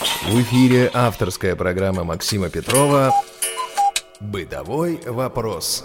В 0.00 0.40
эфире 0.42 0.90
авторская 0.94 1.56
программа 1.56 2.04
Максима 2.04 2.48
Петрова 2.50 3.12
«Бытовой 4.20 5.00
вопрос». 5.04 5.84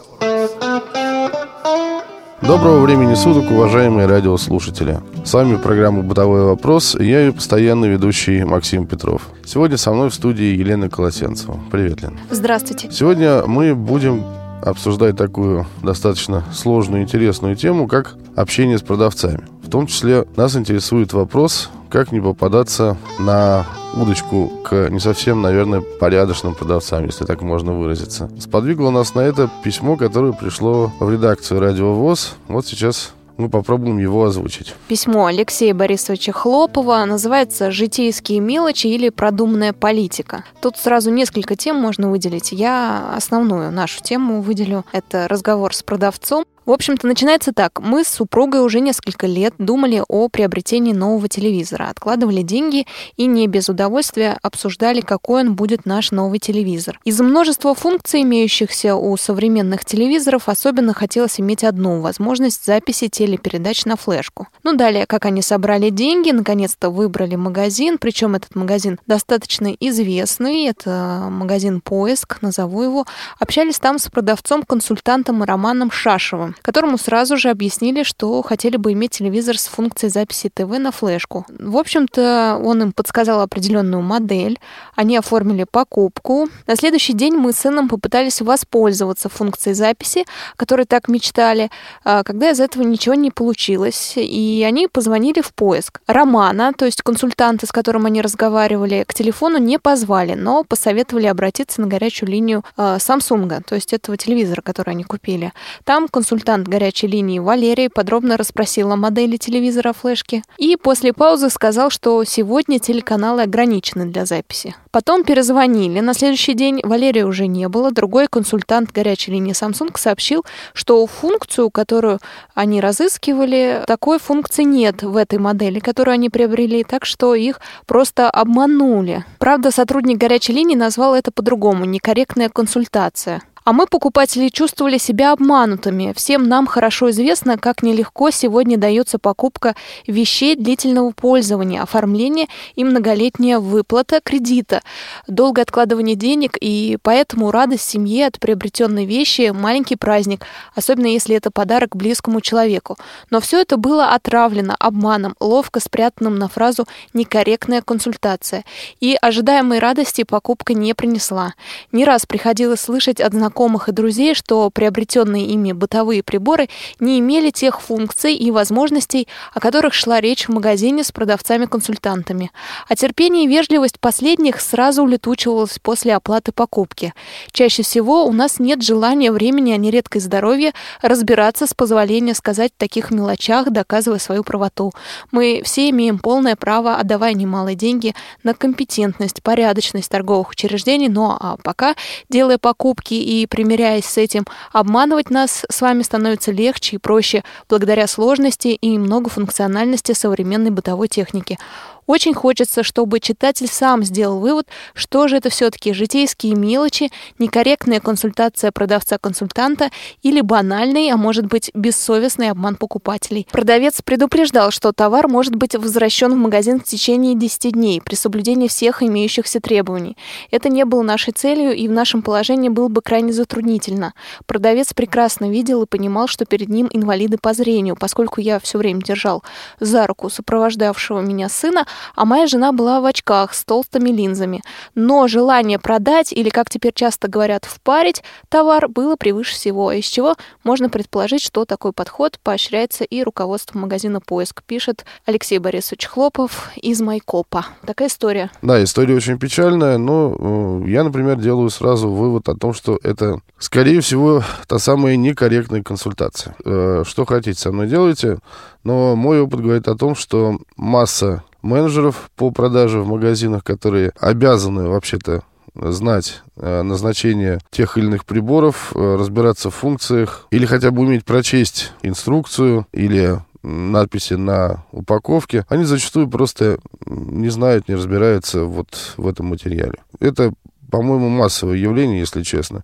Доброго 2.41 2.81
времени 2.81 3.15
суток, 3.15 3.49
уважаемые 3.49 4.05
радиослушатели. 4.05 4.99
С 5.25 5.33
вами 5.33 5.55
программа 5.57 6.03
«Бытовой 6.03 6.43
вопрос» 6.43 6.95
и 6.95 7.05
я 7.05 7.21
ее 7.21 7.33
постоянный 7.33 7.89
ведущий 7.89 8.43
Максим 8.43 8.85
Петров. 8.85 9.23
Сегодня 9.45 9.77
со 9.77 9.91
мной 9.91 10.11
в 10.11 10.13
студии 10.13 10.57
Елена 10.57 10.91
Колосенцева. 10.91 11.59
Привет, 11.71 12.03
Лен. 12.03 12.19
Здравствуйте. 12.29 12.91
Сегодня 12.91 13.43
мы 13.47 13.73
будем 13.73 14.23
обсуждать 14.63 15.17
такую 15.17 15.65
достаточно 15.81 16.43
сложную 16.53 17.01
и 17.01 17.03
интересную 17.03 17.55
тему, 17.55 17.87
как 17.87 18.15
общение 18.35 18.77
с 18.77 18.81
продавцами. 18.81 19.47
В 19.61 19.69
том 19.69 19.87
числе 19.87 20.25
нас 20.35 20.55
интересует 20.55 21.13
вопрос, 21.13 21.69
как 21.89 22.11
не 22.11 22.19
попадаться 22.19 22.97
на 23.19 23.65
удочку 23.95 24.51
к 24.63 24.89
не 24.89 24.99
совсем, 24.99 25.41
наверное, 25.41 25.81
порядочным 25.81 26.55
продавцам, 26.55 27.05
если 27.05 27.25
так 27.25 27.41
можно 27.41 27.73
выразиться. 27.73 28.29
Сподвигло 28.39 28.89
нас 28.89 29.13
на 29.15 29.21
это 29.21 29.49
письмо, 29.63 29.95
которое 29.95 30.33
пришло 30.33 30.91
в 30.99 31.11
редакцию 31.11 31.59
«Радио 31.59 31.93
ВОЗ». 31.93 32.35
Вот 32.47 32.65
сейчас 32.65 33.13
мы 33.37 33.49
попробуем 33.49 33.97
его 33.97 34.25
озвучить. 34.25 34.75
Письмо 34.87 35.25
Алексея 35.25 35.73
Борисовича 35.73 36.31
Хлопова 36.31 37.03
называется 37.05 37.71
«Житейские 37.71 38.39
мелочи» 38.39 38.87
или 38.87 39.09
«Продуманная 39.09 39.73
политика». 39.73 40.43
Тут 40.61 40.77
сразу 40.77 41.11
несколько 41.11 41.55
тем 41.55 41.75
можно 41.77 42.09
выделить. 42.09 42.51
Я 42.51 43.13
основную 43.15 43.71
нашу 43.71 44.01
тему 44.01 44.41
выделю. 44.41 44.85
Это 44.91 45.27
разговор 45.27 45.73
с 45.73 45.83
продавцом, 45.83 46.45
в 46.65 46.71
общем-то, 46.71 47.07
начинается 47.07 47.51
так. 47.51 47.79
Мы 47.79 48.03
с 48.03 48.07
супругой 48.07 48.61
уже 48.61 48.79
несколько 48.79 49.27
лет 49.27 49.53
думали 49.57 50.01
о 50.07 50.29
приобретении 50.29 50.93
нового 50.93 51.27
телевизора, 51.27 51.89
откладывали 51.89 52.41
деньги 52.41 52.87
и 53.17 53.25
не 53.25 53.47
без 53.47 53.69
удовольствия 53.69 54.37
обсуждали, 54.41 55.01
какой 55.01 55.41
он 55.41 55.55
будет 55.55 55.85
наш 55.85 56.11
новый 56.11 56.39
телевизор. 56.39 56.99
Из 57.03 57.19
множества 57.19 57.75
функций, 57.75 58.21
имеющихся 58.21 58.95
у 58.95 59.15
современных 59.17 59.83
телевизоров, 59.83 60.47
особенно 60.47 60.93
хотелось 60.93 61.39
иметь 61.39 61.63
одну– 61.63 61.99
возможность 62.01 62.65
записи 62.65 63.09
телепередач 63.09 63.85
на 63.85 63.97
флешку. 63.97 64.47
Ну, 64.63 64.75
далее, 64.75 65.05
как 65.05 65.25
они 65.25 65.41
собрали 65.41 65.89
деньги, 65.89 66.31
наконец-то 66.31 66.89
выбрали 66.89 67.35
магазин, 67.35 67.97
причем 67.97 68.35
этот 68.35 68.55
магазин 68.55 68.99
достаточно 69.07 69.75
известный, 69.79 70.65
это 70.67 71.27
магазин 71.29 71.81
«Поиск», 71.81 72.41
назову 72.41 72.83
его. 72.83 73.05
Общались 73.39 73.79
там 73.79 73.99
с 73.99 74.09
продавцом-консультантом 74.09 75.43
Романом 75.43 75.91
Шашевым 75.91 76.52
которому 76.61 76.97
сразу 76.97 77.37
же 77.37 77.49
объяснили, 77.49 78.03
что 78.03 78.41
хотели 78.41 78.77
бы 78.77 78.93
иметь 78.93 79.11
телевизор 79.11 79.57
с 79.57 79.65
функцией 79.65 80.11
записи 80.11 80.49
ТВ 80.53 80.77
на 80.77 80.91
флешку. 80.91 81.45
В 81.49 81.77
общем-то, 81.77 82.61
он 82.63 82.81
им 82.83 82.91
подсказал 82.91 83.41
определенную 83.41 84.01
модель, 84.01 84.59
они 84.95 85.17
оформили 85.17 85.65
покупку. 85.69 86.47
На 86.67 86.75
следующий 86.75 87.13
день 87.13 87.35
мы 87.35 87.51
с 87.53 87.57
сыном 87.57 87.89
попытались 87.89 88.41
воспользоваться 88.41 89.29
функцией 89.29 89.73
записи, 89.73 90.25
которой 90.55 90.85
так 90.85 91.07
мечтали, 91.07 91.71
а, 92.03 92.23
когда 92.23 92.51
из 92.51 92.59
этого 92.59 92.83
ничего 92.83 93.15
не 93.15 93.31
получилось, 93.31 94.13
и 94.15 94.63
они 94.67 94.87
позвонили 94.87 95.41
в 95.41 95.53
поиск. 95.53 96.01
Романа, 96.07 96.73
то 96.77 96.85
есть 96.85 97.01
консультанта, 97.01 97.65
с 97.65 97.71
которым 97.71 98.05
они 98.05 98.21
разговаривали, 98.21 99.05
к 99.07 99.13
телефону 99.13 99.57
не 99.57 99.79
позвали, 99.79 100.33
но 100.33 100.63
посоветовали 100.63 101.27
обратиться 101.27 101.81
на 101.81 101.87
горячую 101.87 102.29
линию 102.29 102.63
а, 102.77 102.97
Samsung, 102.97 103.63
то 103.65 103.75
есть 103.75 103.93
этого 103.93 104.17
телевизора, 104.17 104.61
который 104.61 104.91
они 104.91 105.03
купили. 105.03 105.51
Там 105.83 106.07
консультант 106.07 106.42
консультант 106.43 106.67
горячей 106.67 107.07
линии 107.07 107.39
Валерий 107.39 107.89
подробно 107.89 108.35
расспросил 108.35 108.91
о 108.91 108.97
модели 108.97 109.37
телевизора 109.37 109.93
флешки 109.93 110.43
и 110.57 110.75
после 110.75 111.13
паузы 111.13 111.49
сказал, 111.49 111.89
что 111.89 112.21
сегодня 112.25 112.79
телеканалы 112.79 113.43
ограничены 113.43 114.07
для 114.07 114.25
записи. 114.25 114.75
Потом 114.91 115.23
перезвонили. 115.23 116.01
На 116.01 116.13
следующий 116.13 116.53
день 116.53 116.81
Валерия 116.83 117.25
уже 117.25 117.47
не 117.47 117.69
было. 117.69 117.91
Другой 117.91 118.27
консультант 118.27 118.91
горячей 118.91 119.31
линии 119.31 119.53
Samsung 119.53 119.97
сообщил, 119.97 120.43
что 120.73 121.07
функцию, 121.07 121.69
которую 121.69 122.19
они 122.53 122.81
разыскивали, 122.81 123.81
такой 123.87 124.19
функции 124.19 124.63
нет 124.63 125.01
в 125.01 125.15
этой 125.15 125.39
модели, 125.39 125.79
которую 125.79 126.15
они 126.15 126.29
приобрели, 126.29 126.83
так 126.83 127.05
что 127.05 127.35
их 127.35 127.61
просто 127.87 128.29
обманули. 128.29 129.23
Правда, 129.39 129.71
сотрудник 129.71 130.17
горячей 130.17 130.51
линии 130.51 130.75
назвал 130.75 131.15
это 131.15 131.31
по-другому– 131.31 131.85
некорректная 131.85 132.49
консультация. 132.49 133.41
А 133.65 133.71
мы, 133.71 133.87
покупатели, 133.87 134.49
чувствовали 134.49 134.97
себя 134.97 135.31
обманутыми. 135.31 136.11
Всем 136.17 136.49
нам 136.49 136.67
хорошо 136.67 137.11
известно, 137.11 137.57
как 137.57 137.81
нелегко 137.81 138.29
сегодня 138.29 138.77
дается 138.77 139.19
покупка 139.19 139.75
вещей 140.05 140.57
длительного 140.57 141.11
пользования, 141.11 141.81
оформление 141.81 142.47
и 142.75 142.83
многолетняя 142.83 143.59
выплата 143.59 144.19
кредита, 144.21 144.81
долгое 145.27 145.61
откладывание 145.61 146.17
денег, 146.17 146.57
и 146.59 146.97
поэтому 147.01 147.51
радость 147.51 147.89
семье 147.89 148.27
от 148.27 148.37
приобретенной 148.37 149.05
вещи– 149.05 149.51
маленький 149.53 149.95
праздник, 149.95 150.45
особенно 150.75 151.07
если 151.07 151.33
это 151.33 151.49
подарок 151.49 151.95
близкому 151.95 152.41
человеку. 152.41 152.97
Но 153.29 153.39
все 153.39 153.61
это 153.61 153.77
было 153.77 154.09
отравлено 154.09 154.75
обманом, 154.77 155.35
ловко 155.39 155.79
спрятанным 155.79 156.35
на 156.37 156.49
фразу 156.49 156.85
«некорректная 157.13 157.81
консультация». 157.81 158.65
И 158.99 159.17
ожидаемой 159.21 159.79
радости 159.79 160.23
покупка 160.23 160.73
не 160.73 160.93
принесла. 160.93 161.53
Не 161.93 162.03
раз 162.03 162.25
приходилось 162.25 162.81
слышать 162.81 163.21
от 163.21 163.31
знакомых 163.31 163.52
знакомых 163.53 163.87
и 163.87 163.91
друзей, 163.91 164.33
что 164.33 164.71
приобретенные 164.71 165.45
ими 165.45 165.73
бытовые 165.73 166.23
приборы 166.23 166.69
не 166.99 167.19
имели 167.19 167.51
тех 167.51 167.81
функций 167.81 168.33
и 168.33 168.49
возможностей, 168.49 169.27
о 169.53 169.59
которых 169.59 169.93
шла 169.93 170.19
речь 170.19 170.47
в 170.47 170.51
магазине 170.51 171.03
с 171.03 171.11
продавцами-консультантами. 171.11 172.51
А 172.89 172.95
терпение 172.95 173.43
и 173.43 173.47
вежливость 173.47 173.99
последних 173.99 174.59
сразу 174.59 175.03
улетучивалось 175.03 175.77
после 175.79 176.15
оплаты 176.15 176.51
покупки. 176.51 177.13
Чаще 177.51 177.83
всего 177.83 178.25
у 178.25 178.31
нас 178.31 178.59
нет 178.59 178.81
желания, 178.81 179.31
времени, 179.31 179.71
а 179.71 179.77
нередко 179.77 180.17
и 180.17 180.21
здоровья 180.21 180.73
разбираться 181.03 181.67
с 181.67 181.75
позволения 181.75 182.33
сказать 182.33 182.71
в 182.75 182.79
таких 182.79 183.11
мелочах, 183.11 183.69
доказывая 183.69 184.19
свою 184.19 184.43
правоту. 184.43 184.93
Мы 185.31 185.61
все 185.63 185.91
имеем 185.91 186.17
полное 186.17 186.55
право, 186.55 186.95
отдавая 186.95 187.33
немалые 187.33 187.75
деньги, 187.75 188.15
на 188.41 188.55
компетентность, 188.55 189.43
порядочность 189.43 190.09
торговых 190.09 190.49
учреждений, 190.49 191.09
но 191.09 191.37
а 191.39 191.57
пока, 191.63 191.95
делая 192.29 192.57
покупки 192.57 193.13
и 193.13 193.42
примиряясь 193.45 194.05
с 194.05 194.17
этим, 194.17 194.45
обманывать 194.71 195.29
нас 195.29 195.65
с 195.69 195.81
вами 195.81 196.03
становится 196.03 196.51
легче 196.51 196.95
и 196.95 196.99
проще 196.99 197.43
благодаря 197.69 198.07
сложности 198.07 198.69
и 198.69 198.97
многофункциональности 198.97 200.13
современной 200.13 200.71
бытовой 200.71 201.07
техники. 201.07 201.57
Очень 202.05 202.33
хочется, 202.33 202.83
чтобы 202.83 203.19
читатель 203.19 203.67
сам 203.67 204.03
сделал 204.03 204.39
вывод, 204.39 204.67
что 204.93 205.27
же 205.27 205.37
это 205.37 205.49
все-таки 205.49 205.93
житейские 205.93 206.55
мелочи, 206.55 207.11
некорректная 207.39 207.99
консультация 207.99 208.71
продавца-консультанта 208.71 209.89
или 210.21 210.41
банальный, 210.41 211.09
а 211.11 211.17
может 211.17 211.45
быть 211.45 211.71
бессовестный 211.73 212.49
обман 212.49 212.75
покупателей. 212.75 213.47
Продавец 213.51 214.01
предупреждал, 214.01 214.71
что 214.71 214.91
товар 214.91 215.27
может 215.27 215.55
быть 215.55 215.75
возвращен 215.75 216.33
в 216.33 216.37
магазин 216.37 216.79
в 216.79 216.83
течение 216.83 217.35
10 217.35 217.73
дней 217.73 218.01
при 218.01 218.15
соблюдении 218.15 218.67
всех 218.67 219.01
имеющихся 219.01 219.59
требований. 219.59 220.17
Это 220.51 220.69
не 220.69 220.85
было 220.85 221.01
нашей 221.03 221.31
целью 221.33 221.73
и 221.73 221.87
в 221.87 221.91
нашем 221.91 222.21
положении 222.21 222.69
было 222.69 222.89
бы 222.89 223.01
крайне 223.01 223.31
затруднительно. 223.31 224.13
Продавец 224.45 224.93
прекрасно 224.93 225.49
видел 225.49 225.83
и 225.83 225.87
понимал, 225.87 226.27
что 226.27 226.45
перед 226.45 226.69
ним 226.69 226.89
инвалиды 226.91 227.37
по 227.37 227.53
зрению, 227.53 227.95
поскольку 227.95 228.41
я 228.41 228.59
все 228.59 228.77
время 228.77 229.01
держал 229.01 229.43
за 229.79 230.05
руку 230.07 230.29
сопровождавшего 230.29 231.21
меня 231.21 231.49
сына, 231.49 231.85
а 232.15 232.25
моя 232.25 232.47
жена 232.47 232.71
была 232.71 233.01
в 233.01 233.05
очках 233.05 233.53
с 233.53 233.63
толстыми 233.63 234.09
линзами. 234.09 234.61
Но 234.95 235.27
желание 235.27 235.79
продать, 235.79 236.31
или, 236.33 236.49
как 236.49 236.69
теперь 236.69 236.93
часто 236.93 237.27
говорят, 237.27 237.65
впарить 237.65 238.23
товар 238.49 238.87
было 238.87 239.15
превыше 239.15 239.53
всего, 239.53 239.91
из 239.91 240.05
чего 240.05 240.35
можно 240.63 240.89
предположить, 240.89 241.41
что 241.41 241.65
такой 241.65 241.93
подход 241.93 242.39
поощряется 242.43 243.03
и 243.03 243.23
руководством 243.23 243.81
магазина 243.81 244.19
«Поиск», 244.19 244.63
пишет 244.63 245.05
Алексей 245.25 245.59
Борисович 245.59 246.07
Хлопов 246.07 246.69
из 246.75 247.01
Майкопа. 247.01 247.65
Такая 247.85 248.07
история. 248.07 248.51
Да, 248.61 248.83
история 248.83 249.15
очень 249.15 249.37
печальная, 249.37 249.97
но 249.97 250.81
э, 250.83 250.89
я, 250.89 251.03
например, 251.03 251.37
делаю 251.37 251.69
сразу 251.69 252.09
вывод 252.09 252.49
о 252.49 252.55
том, 252.55 252.73
что 252.73 252.99
это, 253.03 253.39
скорее 253.57 254.01
всего, 254.01 254.43
та 254.67 254.79
самая 254.79 255.15
некорректная 255.15 255.83
консультация. 255.83 256.55
Э, 256.65 257.03
что 257.05 257.25
хотите 257.25 257.59
со 257.59 257.71
мной 257.71 257.87
делайте, 257.87 258.39
но 258.83 259.15
мой 259.15 259.41
опыт 259.41 259.61
говорит 259.61 259.87
о 259.87 259.95
том, 259.95 260.15
что 260.15 260.57
масса 260.75 261.43
менеджеров 261.63 262.29
по 262.35 262.51
продаже 262.51 262.99
в 262.99 263.07
магазинах, 263.07 263.63
которые 263.63 264.11
обязаны 264.19 264.87
вообще-то 264.87 265.43
знать 265.75 266.43
э, 266.55 266.81
назначение 266.83 267.59
тех 267.71 267.97
или 267.97 268.05
иных 268.05 268.25
приборов, 268.25 268.91
э, 268.93 269.15
разбираться 269.17 269.71
в 269.71 269.75
функциях 269.75 270.47
или 270.51 270.65
хотя 270.65 270.91
бы 270.91 271.01
уметь 271.01 271.25
прочесть 271.25 271.93
инструкцию 272.03 272.85
или 272.91 273.39
надписи 273.63 274.33
на 274.33 274.85
упаковке, 274.91 275.65
они 275.69 275.85
зачастую 275.85 276.27
просто 276.27 276.79
не 277.05 277.49
знают, 277.49 277.87
не 277.87 277.95
разбираются 277.95 278.65
вот 278.65 279.13
в 279.17 279.27
этом 279.27 279.47
материале. 279.47 279.99
Это, 280.19 280.53
по-моему, 280.91 281.29
массовое 281.29 281.77
явление, 281.77 282.19
если 282.19 282.43
честно. 282.43 282.83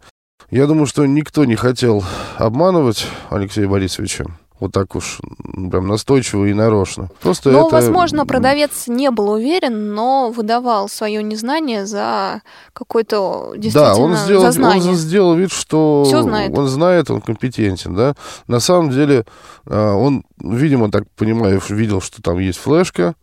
Я 0.49 0.65
думаю, 0.65 0.87
что 0.87 1.05
никто 1.05 1.45
не 1.45 1.55
хотел 1.55 2.03
обманывать 2.37 3.07
Алексея 3.29 3.67
Борисовича. 3.67 4.25
Вот 4.59 4.71
так 4.73 4.95
уж 4.95 5.19
прям 5.53 5.87
настойчиво 5.87 6.45
и 6.45 6.53
нарочно. 6.53 7.09
Просто 7.21 7.49
но, 7.49 7.67
это... 7.67 7.75
возможно, 7.75 8.25
продавец 8.25 8.87
не 8.87 9.09
был 9.11 9.31
уверен, 9.31 9.93
но 9.93 10.31
выдавал 10.31 10.89
свое 10.89 11.23
незнание 11.23 11.85
за 11.85 12.41
какой-то 12.73 13.53
действительно 13.55 13.95
Да, 13.95 14.01
он 14.01 14.15
сделал, 14.15 14.43
за 14.43 14.51
знание. 14.51 14.89
он 14.91 14.95
сделал 14.95 15.35
вид, 15.35 15.51
что 15.51 16.05
знает. 16.05 16.57
он 16.57 16.67
знает, 16.67 17.09
он 17.09 17.21
компетентен, 17.21 17.95
да. 17.95 18.15
На 18.47 18.59
самом 18.59 18.89
деле 18.89 19.25
а, 19.65 19.95
он, 19.95 20.23
видимо, 20.39 20.91
так 20.91 21.03
понимаю, 21.15 21.61
видел, 21.69 22.01
что 22.01 22.21
там 22.21 22.39
есть 22.39 22.59
флешка, 22.59 23.15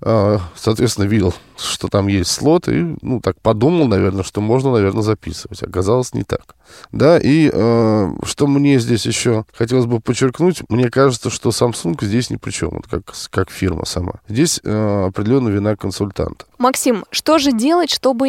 соответственно, 0.00 1.06
видел, 1.06 1.34
что 1.56 1.88
там 1.88 2.06
есть 2.08 2.30
слот, 2.30 2.68
и, 2.68 2.96
ну, 3.02 3.20
так 3.20 3.40
подумал, 3.40 3.86
наверное, 3.86 4.24
что 4.24 4.40
можно, 4.40 4.72
наверное, 4.72 5.02
записывать. 5.02 5.62
Оказалось, 5.62 6.14
не 6.14 6.22
так. 6.22 6.54
Да, 6.92 7.18
и 7.18 7.50
э, 7.52 8.12
что 8.24 8.46
мне 8.46 8.78
здесь 8.78 9.06
еще 9.06 9.44
хотелось 9.52 9.86
бы 9.86 10.00
подчеркнуть, 10.00 10.62
мне 10.68 10.90
кажется, 10.90 11.30
что 11.30 11.50
Samsung 11.50 11.96
здесь 12.04 12.30
ни 12.30 12.36
при 12.36 12.50
чем, 12.50 12.70
вот 12.70 12.86
как, 12.86 13.14
как 13.30 13.50
фирма 13.50 13.84
сама. 13.86 14.14
Здесь 14.28 14.60
э, 14.62 15.06
определенно 15.06 15.48
вина 15.48 15.76
консультанта. 15.76 16.44
Максим, 16.58 17.04
что 17.10 17.38
же 17.38 17.52
делать, 17.52 17.90
чтобы 17.90 18.28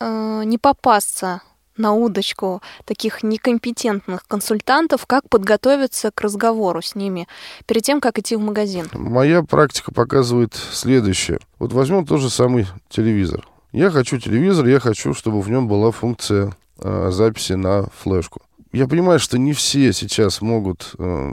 э, 0.00 0.42
не 0.44 0.58
попасться 0.58 1.42
на 1.78 1.92
удочку 1.92 2.62
таких 2.84 3.22
некомпетентных 3.22 4.26
консультантов, 4.26 5.06
как 5.06 5.28
подготовиться 5.28 6.10
к 6.10 6.20
разговору 6.20 6.82
с 6.82 6.94
ними 6.94 7.28
перед 7.66 7.82
тем, 7.82 8.00
как 8.00 8.18
идти 8.18 8.36
в 8.36 8.40
магазин? 8.40 8.88
Моя 8.92 9.42
практика 9.42 9.92
показывает 9.92 10.54
следующее. 10.54 11.38
Вот 11.58 11.72
возьмем 11.72 12.06
тот 12.06 12.20
же 12.20 12.30
самый 12.30 12.66
телевизор. 12.88 13.46
Я 13.72 13.90
хочу 13.90 14.18
телевизор, 14.18 14.66
я 14.66 14.80
хочу, 14.80 15.14
чтобы 15.14 15.40
в 15.40 15.50
нем 15.50 15.68
была 15.68 15.90
функция 15.90 16.56
э, 16.78 17.10
записи 17.12 17.52
на 17.52 17.84
флешку. 17.96 18.40
Я 18.72 18.86
понимаю, 18.86 19.18
что 19.18 19.38
не 19.38 19.52
все 19.52 19.92
сейчас 19.92 20.40
могут 20.40 20.94
э, 20.98 21.32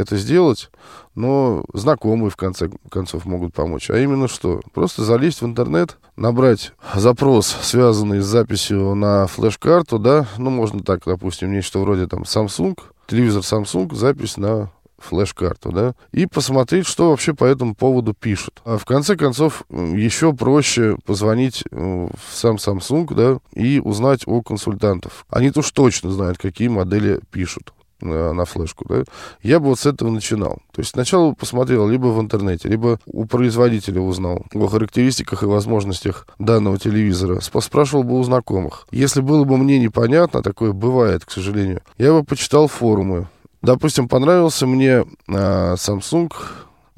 это 0.00 0.16
сделать, 0.16 0.70
но 1.14 1.64
знакомые, 1.72 2.30
в 2.30 2.36
конце 2.36 2.70
концов, 2.90 3.24
могут 3.24 3.54
помочь. 3.54 3.90
А 3.90 3.98
именно 3.98 4.28
что? 4.28 4.60
Просто 4.72 5.04
залезть 5.04 5.42
в 5.42 5.46
интернет, 5.46 5.98
набрать 6.16 6.72
запрос, 6.94 7.46
связанный 7.62 8.20
с 8.20 8.26
записью 8.26 8.94
на 8.94 9.26
флеш-карту, 9.26 9.98
да, 9.98 10.26
ну, 10.38 10.50
можно 10.50 10.82
так, 10.82 11.02
допустим, 11.04 11.52
нечто 11.52 11.78
вроде 11.78 12.06
там 12.06 12.22
Samsung, 12.22 12.78
телевизор 13.06 13.42
Samsung, 13.42 13.94
запись 13.94 14.36
на 14.36 14.70
флеш-карту, 15.00 15.72
да, 15.72 15.94
и 16.12 16.26
посмотреть, 16.26 16.86
что 16.86 17.10
вообще 17.10 17.34
по 17.34 17.44
этому 17.44 17.74
поводу 17.74 18.14
пишут. 18.14 18.60
А 18.64 18.78
в 18.78 18.84
конце 18.84 19.16
концов, 19.16 19.64
еще 19.70 20.32
проще 20.32 20.96
позвонить 21.04 21.64
э, 21.70 21.76
в 21.76 22.34
сам 22.36 22.56
Samsung, 22.56 23.14
да, 23.14 23.38
и 23.54 23.80
узнать 23.80 24.22
о 24.26 24.42
консультантов. 24.42 25.24
Они-то 25.30 25.60
уж 25.60 25.70
точно 25.70 26.10
знают, 26.10 26.38
какие 26.38 26.68
модели 26.68 27.20
пишут 27.30 27.72
на 28.00 28.44
флешку, 28.44 28.84
да, 28.88 29.04
я 29.42 29.60
бы 29.60 29.66
вот 29.66 29.78
с 29.78 29.86
этого 29.86 30.10
начинал. 30.10 30.58
То 30.72 30.80
есть 30.80 30.92
сначала 30.92 31.32
посмотрел 31.32 31.88
либо 31.88 32.06
в 32.06 32.20
интернете, 32.20 32.68
либо 32.68 32.98
у 33.06 33.24
производителя 33.24 34.00
узнал 34.00 34.44
о 34.54 34.66
характеристиках 34.66 35.42
и 35.42 35.46
возможностях 35.46 36.26
данного 36.38 36.78
телевизора, 36.78 37.40
спрашивал 37.40 38.02
бы 38.02 38.18
у 38.18 38.22
знакомых. 38.22 38.86
Если 38.90 39.20
было 39.20 39.44
бы 39.44 39.56
мне 39.56 39.78
непонятно, 39.78 40.42
такое 40.42 40.72
бывает, 40.72 41.24
к 41.24 41.30
сожалению, 41.30 41.80
я 41.98 42.12
бы 42.12 42.24
почитал 42.24 42.66
форумы, 42.68 43.28
Допустим, 43.62 44.08
понравился 44.08 44.66
мне 44.66 45.04
э, 45.04 45.04
Samsung, 45.28 46.32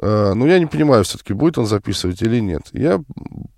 ну, 0.02 0.46
я 0.46 0.58
не 0.58 0.66
понимаю, 0.66 1.04
все-таки 1.04 1.32
будет 1.32 1.58
он 1.58 1.66
записывать 1.66 2.20
или 2.22 2.40
нет. 2.40 2.62
Я 2.72 3.00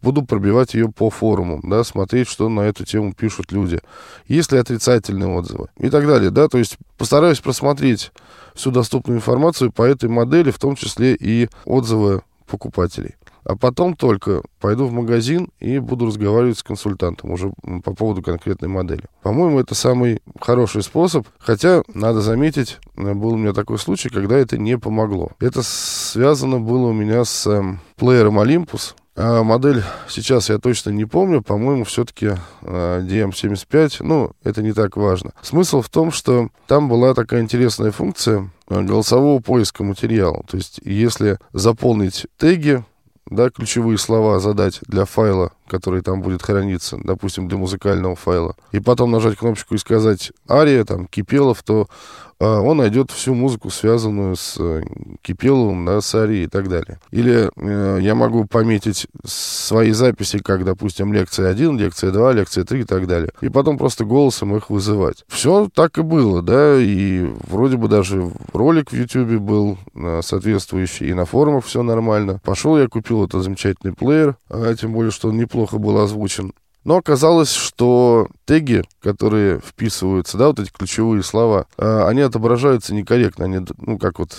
буду 0.03 0.23
пробивать 0.23 0.75
ее 0.75 0.91
по 0.93 1.09
форумам, 1.09 1.63
да, 1.65 1.83
смотреть, 1.85 2.29
что 2.29 2.49
на 2.49 2.61
эту 2.61 2.85
тему 2.85 3.15
пишут 3.15 3.51
люди. 3.51 3.81
Есть 4.29 4.53
ли 4.53 4.59
отрицательные 4.59 5.29
отзывы 5.29 5.69
и 5.79 5.89
так 5.89 6.07
далее, 6.07 6.31
да, 6.31 6.49
то 6.49 6.59
есть 6.59 6.77
постараюсь 6.99 7.41
просмотреть 7.41 8.13
всю 8.55 8.71
доступную 8.71 9.19
информацию 9.19 9.73
по 9.73 9.83
этой 9.83 10.09
модели, 10.09 10.51
в 10.51 10.59
том 10.59 10.77
числе 10.77 11.15
и 11.15 11.49
отзывы 11.65 12.23
покупателей 12.47 13.17
а 13.45 13.57
потом 13.57 13.97
только 13.97 14.43
пойду 14.61 14.87
в 14.87 14.93
магазин 14.93 15.49
и 15.61 15.79
буду 15.79 16.07
разговаривать 16.07 16.59
с 16.59 16.63
консультантом 16.63 17.31
уже 17.31 17.53
по 17.85 17.95
поводу 17.95 18.23
конкретной 18.23 18.69
модели. 18.69 19.05
По-моему, 19.23 19.61
это 19.61 19.75
самый 19.75 20.21
хороший 20.41 20.83
способ, 20.83 21.27
хотя, 21.39 21.83
надо 21.93 22.21
заметить, 22.21 22.79
был 22.97 23.35
у 23.35 23.37
меня 23.37 23.53
такой 23.53 23.79
случай, 23.79 24.09
когда 24.09 24.37
это 24.37 24.59
не 24.59 24.79
помогло. 24.79 25.33
Это 25.41 25.63
связано 25.63 26.61
было 26.61 26.89
у 26.89 26.93
меня 26.93 27.25
с 27.25 27.47
э, 27.47 27.63
плеером 27.97 28.39
Olympus, 28.39 28.95
а 29.17 29.45
модель 29.45 29.83
сейчас 30.09 30.49
я 30.49 30.59
точно 30.59 30.91
не 30.91 31.05
помню, 31.05 31.41
по-моему, 31.41 31.85
все-таки 31.85 32.33
э, 32.63 33.01
DM75, 33.03 33.99
ну, 34.01 34.33
это 34.43 34.61
не 34.61 34.73
так 34.73 34.97
важно. 34.97 35.33
Смысл 35.41 35.83
в 35.83 35.89
том, 35.89 36.11
что 36.11 36.49
там 36.67 36.89
была 36.89 37.15
такая 37.15 37.41
интересная 37.41 37.93
функция 37.93 38.51
э, 38.69 38.83
голосового 38.83 39.41
поиска 39.41 39.85
материала. 39.85 40.43
То 40.49 40.57
есть, 40.57 40.81
если 40.83 41.39
заполнить 41.53 42.27
теги 42.39 42.83
да, 43.31 43.51
ключевые 43.51 43.99
слова 43.99 44.39
задать 44.39 44.81
для 44.87 45.05
файла, 45.05 45.53
который 45.67 46.03
там 46.03 46.21
будет 46.21 46.43
храниться, 46.43 46.99
допустим, 47.03 47.49
для 47.49 47.59
музыкального 47.59 48.17
файла, 48.17 48.55
и 48.73 48.81
потом 48.81 49.11
нажать 49.11 49.37
кнопочку 49.37 49.75
и 49.75 49.79
сказать 49.79 50.33
«Ария», 50.49 50.85
там, 50.85 51.07
«Кипелов», 51.07 51.63
то 51.63 51.89
он 52.39 52.79
найдет 52.79 53.11
всю 53.11 53.35
музыку, 53.35 53.71
связанную 53.71 54.37
с 54.37 54.57
э, 54.59 54.83
Кипеловым, 55.23 55.85
да, 55.85 56.01
с 56.01 56.15
Арией 56.15 56.45
и 56.45 56.49
так 56.49 56.69
далее. 56.69 56.99
Или 57.11 57.51
э, 57.57 57.99
я 58.01 58.15
могу 58.15 58.47
пометить 58.47 59.07
свои 59.25 59.93
записи, 59.93 60.39
как, 60.39 60.65
допустим, 60.65 61.13
лекция 61.13 61.51
1, 61.51 61.79
лекция 61.79 62.11
2, 62.11 62.33
лекция 62.33 62.65
3 62.65 62.81
и 62.81 62.85
так 62.85 63.07
далее, 63.07 63.31
и 63.41 63.49
потом 63.49 63.79
просто 63.79 64.05
голосом 64.05 64.57
их 64.57 64.71
вызывать. 64.71 65.25
Все 65.29 65.69
так 65.75 65.99
и 65.99 66.03
было, 66.03 66.43
да, 66.43 66.77
и 66.79 67.27
вроде 67.49 67.77
бы 67.77 67.89
даже 67.89 68.31
ролик 68.53 68.91
в 68.91 68.95
YouTube 68.95 69.41
был 69.41 69.79
э, 69.95 70.21
соответствующий, 70.23 71.09
и 71.09 71.15
на 71.15 71.25
форумах 71.25 71.65
все 71.65 71.83
нормально. 71.83 72.41
Пошел 72.45 72.79
я 72.79 72.89
купил 72.89 73.25
этот 73.25 73.43
замечательный 73.43 73.93
плеер, 73.93 74.37
а, 74.49 74.75
тем 74.75 74.93
более, 74.93 75.11
что 75.11 75.29
он 75.29 75.39
неплохо 75.39 75.79
был 75.79 75.99
озвучен. 75.99 76.53
Но 76.85 76.99
оказалось, 76.99 77.53
что 77.53 78.29
теги, 78.45 78.85
которые 79.01 79.61
вписываются, 79.61 80.37
да, 80.37 80.49
вот 80.49 80.61
эти 80.61 80.71
ключевые 80.71 81.23
слова, 81.23 81.67
э, 81.79 82.05
они 82.07 82.21
отображаются 82.21 82.95
некорректно. 82.95 83.47
Они, 83.47 83.61
ну, 83.79 83.99
как 83.99 84.19
вот 84.19 84.37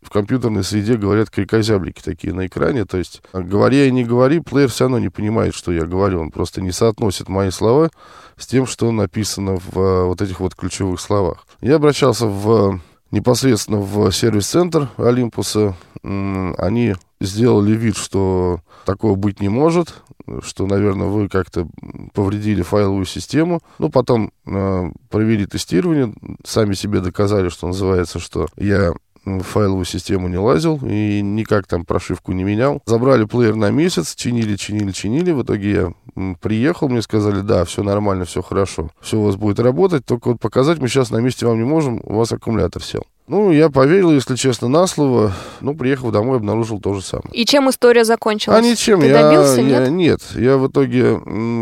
в 0.00 0.10
компьютерной 0.10 0.62
среде 0.62 0.96
говорят 0.96 1.28
крикозяблики 1.28 2.00
такие 2.00 2.32
на 2.32 2.46
экране. 2.46 2.84
То 2.84 2.98
есть, 2.98 3.20
говоря 3.32 3.84
и 3.86 3.90
не 3.90 4.04
говори, 4.04 4.40
плеер 4.40 4.70
все 4.70 4.84
равно 4.84 5.00
не 5.00 5.08
понимает, 5.08 5.54
что 5.54 5.72
я 5.72 5.84
говорю. 5.84 6.20
Он 6.20 6.30
просто 6.30 6.60
не 6.60 6.70
соотносит 6.70 7.28
мои 7.28 7.50
слова 7.50 7.90
с 8.36 8.46
тем, 8.46 8.66
что 8.66 8.90
написано 8.92 9.56
в 9.56 9.78
э, 9.78 10.04
вот 10.04 10.22
этих 10.22 10.40
вот 10.40 10.54
ключевых 10.54 11.00
словах. 11.00 11.46
Я 11.60 11.76
обращался 11.76 12.26
в 12.26 12.80
непосредственно 13.10 13.78
в 13.78 14.12
сервис-центр 14.12 14.88
Олимпуса. 14.96 15.76
Они 16.02 16.94
сделали 17.20 17.72
вид, 17.72 17.96
что 17.96 18.60
такого 18.84 19.14
быть 19.16 19.40
не 19.40 19.48
может, 19.48 20.02
что, 20.42 20.66
наверное, 20.66 21.06
вы 21.06 21.28
как-то 21.28 21.68
повредили 22.14 22.62
файловую 22.62 23.06
систему. 23.06 23.60
Ну, 23.78 23.88
потом 23.88 24.32
э, 24.46 24.90
провели 25.10 25.46
тестирование, 25.46 26.14
сами 26.44 26.74
себе 26.74 27.00
доказали, 27.00 27.48
что 27.48 27.66
называется, 27.66 28.18
что 28.18 28.48
я 28.56 28.92
в 29.24 29.42
файловую 29.42 29.84
систему 29.84 30.28
не 30.28 30.38
лазил 30.38 30.80
и 30.82 31.20
никак 31.20 31.66
там 31.66 31.84
прошивку 31.84 32.32
не 32.32 32.44
менял. 32.44 32.82
Забрали 32.86 33.24
плеер 33.24 33.56
на 33.56 33.70
месяц, 33.70 34.14
чинили, 34.14 34.56
чинили, 34.56 34.92
чинили. 34.92 35.32
В 35.32 35.42
итоге 35.42 35.70
я 36.16 36.34
приехал, 36.40 36.88
мне 36.88 37.02
сказали, 37.02 37.40
да, 37.40 37.64
все 37.64 37.82
нормально, 37.82 38.24
все 38.24 38.42
хорошо, 38.42 38.90
все 39.00 39.18
у 39.18 39.24
вас 39.24 39.36
будет 39.36 39.60
работать, 39.60 40.04
только 40.04 40.28
вот 40.28 40.40
показать 40.40 40.78
мы 40.78 40.88
сейчас 40.88 41.10
на 41.10 41.18
месте 41.18 41.46
вам 41.46 41.58
не 41.58 41.64
можем, 41.64 42.00
у 42.02 42.16
вас 42.16 42.32
аккумулятор 42.32 42.82
сел. 42.82 43.04
Ну, 43.28 43.52
я 43.52 43.68
поверил, 43.68 44.10
если 44.12 44.36
честно, 44.36 44.68
на 44.68 44.86
слово. 44.86 45.32
Ну, 45.60 45.74
приехав 45.74 46.12
домой, 46.12 46.38
обнаружил 46.38 46.80
то 46.80 46.94
же 46.94 47.02
самое. 47.02 47.28
И 47.32 47.44
чем 47.44 47.68
история 47.68 48.04
закончилась? 48.04 48.58
А 48.58 48.62
ничем. 48.62 49.00
Ты 49.00 49.06
я, 49.08 49.22
добился, 49.22 49.60
я, 49.60 49.88
нет? 49.88 49.90
Нет. 49.90 50.20
Я 50.34 50.56
в 50.56 50.68
итоге, 50.68 51.20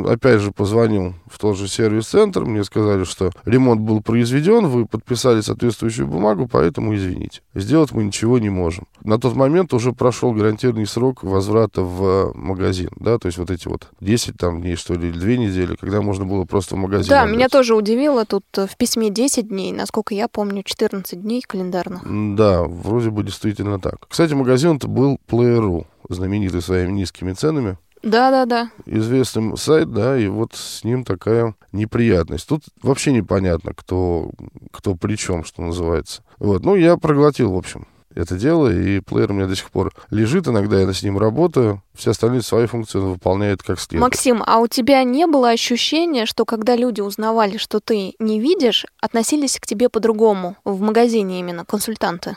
опять 0.09 0.41
же, 0.41 0.53
позвонил 0.53 1.15
в 1.27 1.39
тот 1.39 1.57
же 1.57 1.69
сервис-центр. 1.69 2.45
Мне 2.45 2.63
сказали, 2.65 3.05
что 3.05 3.31
ремонт 3.45 3.81
был 3.81 4.01
произведен, 4.01 4.69
вы 4.69 4.87
подписали 4.87 5.41
соответствующую 5.41 6.07
бумагу, 6.07 6.49
поэтому 6.51 6.95
извините. 6.95 7.41
Сделать 7.55 7.93
мы 7.93 8.05
ничего 8.05 8.39
не 8.39 8.49
можем. 8.51 8.87
На 9.03 9.19
тот 9.19 9.35
момент 9.35 9.75
уже 9.75 9.93
прошел 9.93 10.33
гарантированный 10.33 10.87
срок 10.87 11.23
возврата 11.23 11.83
в 11.83 12.33
магазин. 12.35 12.91
Да, 12.97 13.19
то 13.19 13.27
есть 13.27 13.39
вот 13.39 13.51
эти 13.51 13.67
вот 13.67 13.89
10 14.01 14.37
там 14.37 14.61
дней, 14.63 14.77
что 14.77 14.95
ли, 14.95 15.09
или 15.09 15.19
2 15.19 15.29
недели, 15.31 15.77
когда 15.81 16.01
можно 16.01 16.25
было 16.25 16.45
просто 16.45 16.77
в 16.77 16.79
магазин 16.79 17.09
Да, 17.11 17.23
отдать. 17.23 17.35
меня 17.35 17.49
тоже 17.49 17.75
удивило. 17.75 18.25
Тут 18.25 18.45
э, 18.57 18.67
в 18.67 18.77
письме 18.77 19.11
10 19.11 19.49
дней, 19.49 19.73
насколько 19.73 20.15
я 20.15 20.29
помню, 20.29 20.63
14 20.65 21.21
дней 21.21 21.43
календарных. 21.57 22.37
Да, 22.37 22.63
вроде 22.63 23.11
бы 23.11 23.23
действительно 23.23 23.79
так. 23.81 24.07
Кстати, 24.09 24.35
магазин-то 24.35 24.89
был 24.89 25.19
Player.ru, 25.29 25.87
знаменитый 26.09 26.63
своими 26.63 26.93
низкими 26.93 27.33
ценами. 27.33 27.79
Да-да-да. 28.03 28.71
Известный 28.85 29.57
сайт, 29.57 29.91
да, 29.91 30.17
и 30.17 30.29
вот 30.29 30.55
с 30.55 30.85
ним 30.85 31.05
такая 31.05 31.55
неприятность. 31.73 32.49
Тут 32.49 32.63
вообще 32.83 33.13
непонятно, 33.13 33.73
кто, 33.75 34.31
кто 34.71 34.95
при 34.95 35.17
чем, 35.17 35.45
что 35.45 35.63
называется. 35.63 36.23
Вот, 36.39 36.65
ну, 36.65 36.77
я 36.77 36.99
проглотил, 36.99 37.53
в 37.53 37.57
общем, 37.57 37.87
это 38.17 38.37
дело, 38.37 38.73
и 38.73 39.01
плеер 39.01 39.31
у 39.31 39.35
меня 39.35 39.47
до 39.47 39.55
сих 39.55 39.71
пор 39.71 39.93
лежит, 40.11 40.49
иногда 40.49 40.81
я 40.81 40.93
с 40.93 41.03
ним 41.03 41.19
работаю, 41.19 41.83
все 41.95 42.11
остальные 42.11 42.43
свои 42.43 42.67
функции 42.67 42.99
он 42.99 43.13
выполняет 43.13 43.63
как 43.63 43.79
следует. 43.79 44.01
Максим, 44.01 44.43
а 44.45 44.59
у 44.59 44.67
тебя 44.67 45.05
не 45.05 45.27
было 45.27 45.51
ощущения, 45.51 46.27
что 46.27 46.45
когда 46.45 46.75
люди 46.75 47.03
узнавали, 47.03 47.59
что 47.59 47.79
ты 47.81 48.15
не 48.19 48.41
видишь, 48.41 48.87
относились 49.01 49.59
к 49.61 49.67
тебе 49.67 49.89
по-другому 49.89 50.57
в 50.65 50.81
магазине 50.81 51.39
именно 51.41 51.65
консультанты? 51.65 52.37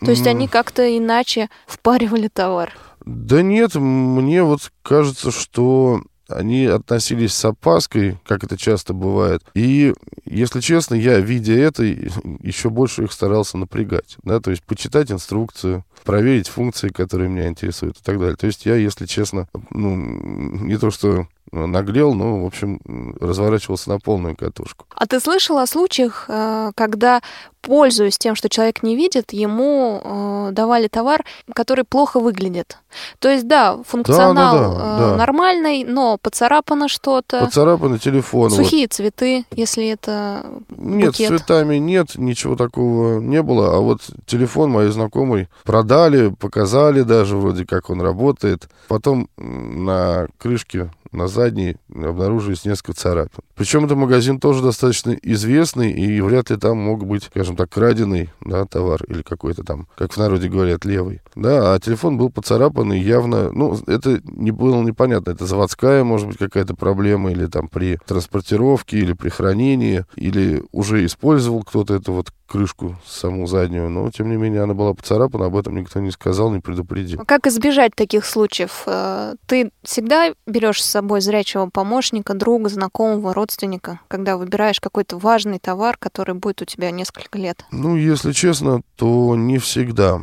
То 0.00 0.10
есть 0.10 0.26
они 0.26 0.48
как-то 0.48 0.96
иначе 0.98 1.48
впаривали 1.66 2.28
товар? 2.28 2.72
Да 3.04 3.42
нет, 3.42 3.74
мне 3.76 4.42
вот 4.42 4.72
кажется, 4.82 5.30
что 5.30 6.02
они 6.28 6.66
относились 6.66 7.34
с 7.34 7.44
опаской, 7.44 8.18
как 8.24 8.44
это 8.44 8.56
часто 8.56 8.94
бывает. 8.94 9.42
И, 9.54 9.94
если 10.24 10.60
честно, 10.60 10.94
я, 10.94 11.18
видя 11.18 11.54
это, 11.54 11.82
еще 12.40 12.70
больше 12.70 13.04
их 13.04 13.12
старался 13.12 13.58
напрягать. 13.58 14.16
Да? 14.22 14.40
То 14.40 14.50
есть 14.50 14.62
почитать 14.62 15.10
инструкцию, 15.10 15.84
проверить 16.04 16.48
функции, 16.48 16.88
которые 16.88 17.28
меня 17.28 17.48
интересуют 17.48 17.98
и 17.98 18.02
так 18.02 18.18
далее. 18.18 18.36
То 18.36 18.46
есть 18.46 18.66
я, 18.66 18.74
если 18.76 19.06
честно, 19.06 19.48
ну, 19.70 19.94
не 19.94 20.76
то 20.76 20.90
что 20.90 21.26
наглел, 21.52 22.14
но, 22.14 22.42
в 22.42 22.46
общем, 22.46 22.80
разворачивался 23.20 23.90
на 23.90 23.98
полную 23.98 24.36
катушку. 24.36 24.86
А 24.94 25.06
ты 25.06 25.20
слышал 25.20 25.58
о 25.58 25.66
случаях, 25.66 26.24
э, 26.28 26.72
когда, 26.74 27.20
пользуясь 27.60 28.16
тем, 28.18 28.34
что 28.34 28.48
человек 28.48 28.82
не 28.82 28.96
видит, 28.96 29.32
ему 29.32 30.00
э, 30.02 30.48
давали 30.52 30.88
товар, 30.88 31.24
который 31.54 31.84
плохо 31.84 32.20
выглядит? 32.20 32.78
То 33.18 33.28
есть, 33.28 33.46
да, 33.46 33.78
функционал 33.86 34.56
да, 34.56 34.68
да, 34.68 34.78
да, 34.78 35.10
да. 35.10 35.16
нормальный, 35.16 35.84
но 35.84 36.18
поцарапано 36.18 36.88
что-то. 36.88 37.44
Поцарапано 37.44 37.98
телефон. 37.98 38.50
Сухие 38.50 38.84
вот. 38.84 38.94
цветы, 38.94 39.44
если 39.50 39.88
это 39.88 40.46
Нет, 40.70 41.08
букет. 41.08 41.26
с 41.26 41.28
цветами 41.28 41.76
нет, 41.76 42.16
ничего 42.16 42.56
такого 42.56 43.20
не 43.20 43.42
было. 43.42 43.76
А 43.76 43.80
вот 43.80 44.00
телефон 44.26 44.70
моей 44.70 44.90
знакомой 44.90 45.48
продали, 45.64 46.28
показали 46.28 47.02
даже 47.02 47.36
вроде 47.36 47.66
как 47.66 47.90
он 47.90 48.00
работает. 48.00 48.68
Потом 48.88 49.28
на 49.36 50.28
крышке 50.38 50.90
на 51.12 51.28
задней 51.42 51.76
обнаружились 51.94 52.64
несколько 52.64 52.94
царапин. 52.94 53.40
Причем 53.54 53.84
это 53.84 53.96
магазин 53.96 54.40
тоже 54.40 54.62
достаточно 54.62 55.10
известный, 55.10 55.92
и 55.92 56.20
вряд 56.20 56.50
ли 56.50 56.56
там 56.56 56.78
мог 56.78 57.06
быть, 57.06 57.24
скажем 57.24 57.56
так, 57.56 57.70
краденый 57.70 58.30
да, 58.40 58.64
товар 58.64 59.02
или 59.08 59.22
какой-то 59.22 59.62
там, 59.62 59.88
как 59.96 60.12
в 60.12 60.16
народе 60.16 60.48
говорят, 60.48 60.84
левый. 60.84 61.20
Да, 61.34 61.74
а 61.74 61.78
телефон 61.78 62.16
был 62.16 62.30
поцарапан, 62.30 62.92
и 62.92 62.98
явно, 62.98 63.50
ну, 63.52 63.78
это 63.86 64.20
не 64.24 64.50
было 64.50 64.82
непонятно, 64.82 65.30
это 65.30 65.46
заводская, 65.46 66.04
может 66.04 66.28
быть, 66.28 66.38
какая-то 66.38 66.74
проблема, 66.74 67.30
или 67.32 67.46
там 67.46 67.68
при 67.68 67.98
транспортировке, 68.06 68.98
или 68.98 69.12
при 69.12 69.28
хранении, 69.28 70.04
или 70.16 70.62
уже 70.72 71.04
использовал 71.04 71.62
кто-то 71.62 71.94
эту 71.94 72.12
вот 72.12 72.32
крышку 72.52 72.96
саму 73.06 73.46
заднюю, 73.46 73.88
но, 73.88 74.10
тем 74.10 74.28
не 74.28 74.36
менее, 74.36 74.62
она 74.62 74.74
была 74.74 74.92
поцарапана, 74.92 75.46
об 75.46 75.56
этом 75.56 75.74
никто 75.74 76.00
не 76.00 76.10
сказал, 76.10 76.50
не 76.52 76.60
предупредил. 76.60 77.24
Как 77.26 77.46
избежать 77.46 77.94
таких 77.94 78.26
случаев? 78.26 78.82
Э, 78.86 79.34
ты 79.46 79.70
всегда 79.82 80.34
берешь 80.46 80.82
с 80.82 80.90
собой 80.90 81.22
зрячего 81.22 81.70
помощника, 81.72 82.34
друга, 82.34 82.68
знакомого, 82.68 83.32
родственника, 83.32 84.00
когда 84.08 84.36
выбираешь 84.36 84.80
какой-то 84.80 85.16
важный 85.16 85.58
товар, 85.58 85.96
который 85.98 86.34
будет 86.34 86.60
у 86.60 86.64
тебя 86.66 86.90
несколько 86.90 87.38
лет? 87.38 87.64
Ну, 87.70 87.96
если 87.96 88.32
честно, 88.32 88.82
то 88.96 89.34
не 89.34 89.58
всегда 89.58 90.20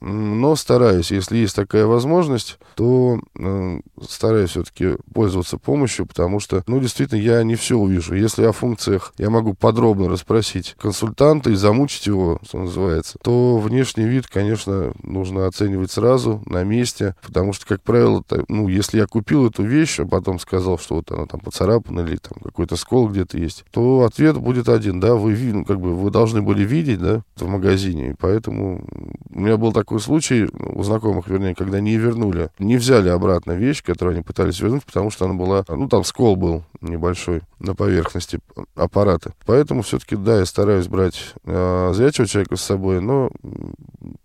но 0.00 0.56
стараюсь, 0.56 1.10
если 1.10 1.38
есть 1.38 1.56
такая 1.56 1.86
возможность, 1.86 2.58
то 2.74 3.20
э, 3.38 3.80
стараюсь 4.08 4.50
все-таки 4.50 4.96
пользоваться 5.12 5.58
помощью, 5.58 6.06
потому 6.06 6.40
что, 6.40 6.62
ну, 6.66 6.80
действительно, 6.80 7.18
я 7.20 7.42
не 7.42 7.56
все 7.56 7.76
увижу. 7.76 8.14
Если 8.14 8.44
о 8.44 8.52
функциях 8.52 9.12
я 9.18 9.30
могу 9.30 9.54
подробно 9.54 10.08
расспросить 10.08 10.76
консультанта 10.78 11.50
и 11.50 11.54
замучить 11.54 12.06
его, 12.06 12.38
что 12.44 12.58
называется, 12.58 13.18
то 13.22 13.58
внешний 13.58 14.04
вид, 14.04 14.26
конечно, 14.26 14.92
нужно 15.02 15.46
оценивать 15.46 15.90
сразу, 15.90 16.42
на 16.46 16.64
месте, 16.64 17.16
потому 17.22 17.52
что, 17.52 17.66
как 17.66 17.82
правило, 17.82 18.22
ну, 18.48 18.68
если 18.68 18.98
я 18.98 19.06
купил 19.06 19.46
эту 19.46 19.62
вещь, 19.62 19.98
а 19.98 20.06
потом 20.06 20.38
сказал, 20.38 20.78
что 20.78 20.96
вот 20.96 21.10
она 21.10 21.26
там 21.26 21.40
поцарапана 21.40 22.00
или 22.00 22.16
там 22.16 22.38
какой-то 22.42 22.76
скол 22.76 23.08
где-то 23.08 23.38
есть, 23.38 23.64
то 23.70 24.02
ответ 24.02 24.36
будет 24.36 24.68
один, 24.68 25.00
да, 25.00 25.14
вы, 25.14 25.34
ну, 25.52 25.64
как 25.64 25.80
бы, 25.80 25.94
вы 25.94 26.10
должны 26.10 26.42
были 26.42 26.64
видеть, 26.64 27.00
да, 27.00 27.22
в 27.36 27.48
магазине, 27.48 28.14
поэтому 28.18 28.84
у 29.30 29.40
меня 29.40 29.56
был 29.56 29.72
такой 29.72 29.87
такой 29.88 30.00
случай 30.00 30.46
у 30.52 30.82
знакомых, 30.82 31.28
вернее, 31.28 31.54
когда 31.54 31.80
не 31.80 31.96
вернули, 31.96 32.50
не 32.58 32.76
взяли 32.76 33.08
обратно 33.08 33.52
вещь, 33.52 33.82
которую 33.82 34.16
они 34.16 34.22
пытались 34.22 34.60
вернуть, 34.60 34.84
потому 34.84 35.10
что 35.10 35.24
она 35.24 35.32
была, 35.32 35.64
ну, 35.66 35.88
там 35.88 36.04
скол 36.04 36.36
был 36.36 36.62
небольшой 36.82 37.40
на 37.58 37.74
поверхности 37.74 38.38
аппарата. 38.74 39.32
Поэтому 39.46 39.80
все-таки, 39.80 40.14
да, 40.14 40.40
я 40.40 40.44
стараюсь 40.44 40.88
брать 40.88 41.32
э, 41.46 41.92
зрячего 41.94 42.26
человека 42.26 42.56
с 42.56 42.60
собой, 42.60 43.00
но 43.00 43.30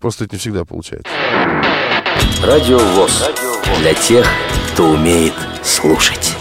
просто 0.00 0.24
это 0.24 0.34
не 0.34 0.38
всегда 0.38 0.66
получается. 0.66 1.10
Радио 2.42 2.78
ВОЗ. 2.78 3.30
Для 3.80 3.94
тех, 3.94 4.26
кто 4.74 4.90
умеет 4.90 5.32
слушать. 5.62 6.36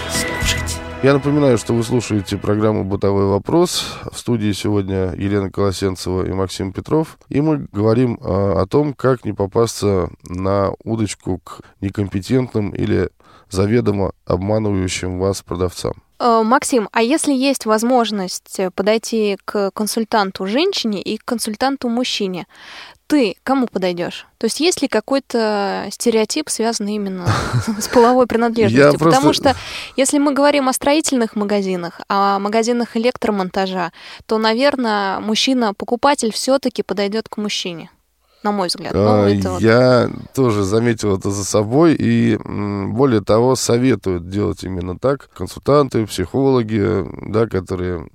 Я 1.04 1.12
напоминаю, 1.12 1.58
что 1.58 1.74
вы 1.74 1.84
слушаете 1.84 2.38
программу 2.38 2.86
«Бытовой 2.86 3.26
вопрос». 3.26 3.98
В 4.10 4.18
студии 4.18 4.54
сегодня 4.54 5.14
Елена 5.18 5.52
Колосенцева 5.52 6.26
и 6.26 6.32
Максим 6.32 6.72
Петров. 6.72 7.18
И 7.28 7.42
мы 7.42 7.68
говорим 7.74 8.18
а, 8.22 8.62
о 8.62 8.66
том, 8.68 8.94
как 8.94 9.26
не 9.26 9.34
попасться 9.34 10.10
на 10.24 10.72
удочку 10.86 11.42
к 11.44 11.60
некомпетентным 11.82 12.70
или 12.70 13.10
заведомо 13.50 14.14
обманывающим 14.26 15.20
вас 15.20 15.42
продавцам. 15.42 15.92
Э, 16.22 16.42
Максим, 16.42 16.88
а 16.94 17.02
если 17.02 17.34
есть 17.34 17.66
возможность 17.66 18.62
подойти 18.74 19.38
к 19.44 19.72
консультанту 19.72 20.48
женщине 20.48 21.02
и 21.02 21.18
к 21.18 21.26
консультанту 21.26 21.90
мужчине, 21.90 22.48
ты 23.14 23.36
кому 23.44 23.68
подойдешь? 23.68 24.26
То 24.40 24.46
есть 24.46 24.60
есть 24.60 24.82
ли 24.82 24.88
какой-то 24.88 25.88
стереотип, 25.92 26.50
связанный 26.50 26.96
именно 26.96 27.28
с 27.80 27.88
половой 27.88 28.26
принадлежностью? 28.26 28.98
Потому 28.98 29.34
что 29.34 29.56
если 29.96 30.18
мы 30.18 30.34
говорим 30.34 30.68
о 30.68 30.74
строительных 30.74 31.36
магазинах, 31.36 32.02
о 32.08 32.40
магазинах 32.40 32.98
электромонтажа, 32.98 33.92
то, 34.26 34.40
наверное, 34.40 35.20
мужчина-покупатель 35.20 36.32
все-таки 36.34 36.82
подойдет 36.82 37.30
к 37.30 37.38
мужчине 37.38 37.92
на 38.44 38.52
мой 38.52 38.68
взгляд. 38.68 38.94
Ну, 38.94 39.60
Я 39.60 40.10
вот... 40.12 40.32
тоже 40.34 40.64
заметил 40.64 41.18
это 41.18 41.32
за 41.32 41.44
собой, 41.44 41.96
и 41.98 42.38
более 42.38 43.22
того, 43.22 43.56
советуют 43.56 44.30
делать 44.30 44.64
именно 44.64 44.98
так. 44.98 45.30
Консультанты, 45.36 46.06
психологи, 46.06 47.06
да, 47.30 47.48
которые 47.48 48.08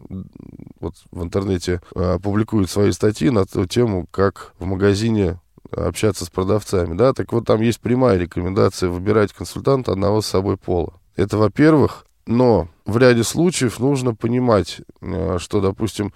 вот 0.80 0.94
в 1.10 1.22
интернете 1.22 1.80
а, 1.94 2.18
публикуют 2.18 2.70
свои 2.70 2.92
статьи 2.92 3.30
на 3.30 3.44
ту 3.46 3.66
тему, 3.66 4.06
как 4.10 4.52
в 4.58 4.64
магазине 4.64 5.40
общаться 5.70 6.24
с 6.24 6.30
продавцами, 6.30 6.96
да, 6.96 7.12
так 7.12 7.32
вот 7.32 7.46
там 7.46 7.60
есть 7.60 7.80
прямая 7.80 8.18
рекомендация 8.18 8.88
выбирать 8.88 9.32
консультанта 9.32 9.92
одного 9.92 10.22
с 10.22 10.26
собой 10.26 10.56
пола. 10.56 10.94
Это, 11.16 11.36
во-первых, 11.36 12.06
но 12.26 12.68
в 12.88 12.96
ряде 12.96 13.22
случаев 13.22 13.78
нужно 13.78 14.14
понимать, 14.14 14.80
а, 15.02 15.36
что, 15.38 15.60
допустим, 15.60 16.12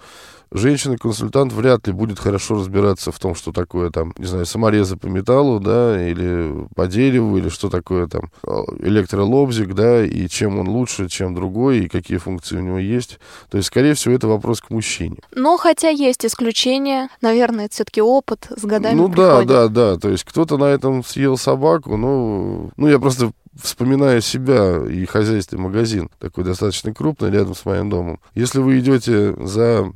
женщина-консультант 0.51 1.51
вряд 1.53 1.87
ли 1.87 1.93
будет 1.93 2.19
хорошо 2.19 2.55
разбираться 2.55 3.11
в 3.11 3.19
том, 3.19 3.33
что 3.35 3.51
такое 3.51 3.89
там, 3.89 4.13
не 4.17 4.25
знаю, 4.25 4.45
саморезы 4.45 4.97
по 4.97 5.07
металлу, 5.07 5.59
да, 5.59 6.07
или 6.07 6.67
по 6.75 6.87
дереву, 6.87 7.37
или 7.37 7.49
что 7.49 7.69
такое 7.69 8.07
там 8.07 8.31
а, 8.45 8.63
электролобзик, 8.79 9.73
да, 9.73 10.03
и 10.03 10.27
чем 10.27 10.59
он 10.59 10.67
лучше, 10.67 11.09
чем 11.09 11.35
другой, 11.35 11.79
и 11.79 11.87
какие 11.89 12.17
функции 12.17 12.57
у 12.57 12.61
него 12.61 12.79
есть. 12.79 13.19
То 13.49 13.57
есть, 13.57 13.67
скорее 13.67 13.93
всего, 13.93 14.15
это 14.15 14.27
вопрос 14.27 14.61
к 14.61 14.69
мужчине. 14.69 15.17
Но 15.35 15.57
хотя 15.57 15.89
есть 15.89 16.25
исключения, 16.25 17.09
наверное, 17.21 17.65
это 17.65 17.75
все-таки 17.75 18.01
опыт 18.01 18.47
с 18.55 18.63
годами 18.65 18.95
Ну 18.95 19.09
приходит. 19.09 19.47
да, 19.47 19.67
да, 19.67 19.67
да. 19.67 19.97
То 19.99 20.09
есть 20.09 20.23
кто-то 20.23 20.57
на 20.57 20.65
этом 20.65 21.03
съел 21.03 21.37
собаку, 21.37 21.97
ну, 21.97 22.71
ну 22.77 22.87
я 22.87 22.97
просто 22.99 23.31
вспоминая 23.61 24.19
себя 24.21 24.81
и 24.89 25.05
хозяйственный 25.05 25.61
магазин, 25.61 26.09
такой 26.19 26.43
достаточно 26.43 26.62
крупный, 26.93 27.31
рядом 27.31 27.55
с 27.55 27.65
моим 27.65 27.89
домом. 27.89 28.19
Если 28.35 28.59
вы 28.59 28.79
идете 28.79 29.35
за 29.45 29.91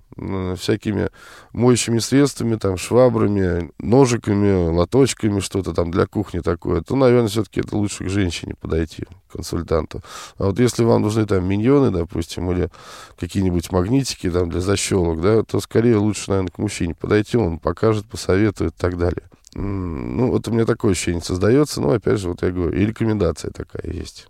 всякими 0.57 1.09
моющими 1.53 1.99
средствами, 1.99 2.55
там, 2.55 2.77
швабрами, 2.77 3.71
ножиками, 3.77 4.69
лоточками, 4.69 5.39
что-то 5.39 5.73
там 5.73 5.91
для 5.91 6.07
кухни 6.07 6.39
такое, 6.39 6.81
то, 6.81 6.95
наверное, 6.95 7.29
все-таки 7.29 7.59
это 7.59 7.77
лучше 7.77 8.05
к 8.05 8.09
женщине 8.09 8.55
подойти, 8.59 9.05
к 9.27 9.33
консультанту. 9.33 10.01
А 10.37 10.45
вот 10.45 10.59
если 10.59 10.83
вам 10.83 11.03
нужны 11.03 11.25
там 11.25 11.45
миньоны, 11.45 11.91
допустим, 11.91 12.51
или 12.51 12.69
какие-нибудь 13.19 13.71
магнитики 13.71 14.29
там 14.29 14.49
для 14.49 14.61
защелок, 14.61 15.21
да, 15.21 15.43
то 15.43 15.59
скорее 15.59 15.97
лучше, 15.97 16.31
наверное, 16.31 16.51
к 16.51 16.57
мужчине 16.57 16.95
подойти, 16.95 17.37
он 17.37 17.59
покажет, 17.59 18.05
посоветует 18.07 18.73
и 18.73 18.77
так 18.77 18.97
далее. 18.97 19.23
Ну, 19.53 20.31
вот 20.31 20.47
у 20.47 20.51
меня 20.51 20.65
такое 20.65 20.91
ощущение 20.91 21.21
создается, 21.21 21.81
но, 21.81 21.91
опять 21.91 22.19
же, 22.19 22.29
вот 22.29 22.41
я 22.41 22.51
говорю, 22.51 22.75
и 22.75 22.85
рекомендация 22.85 23.51
такая 23.51 23.91
есть. 23.91 24.29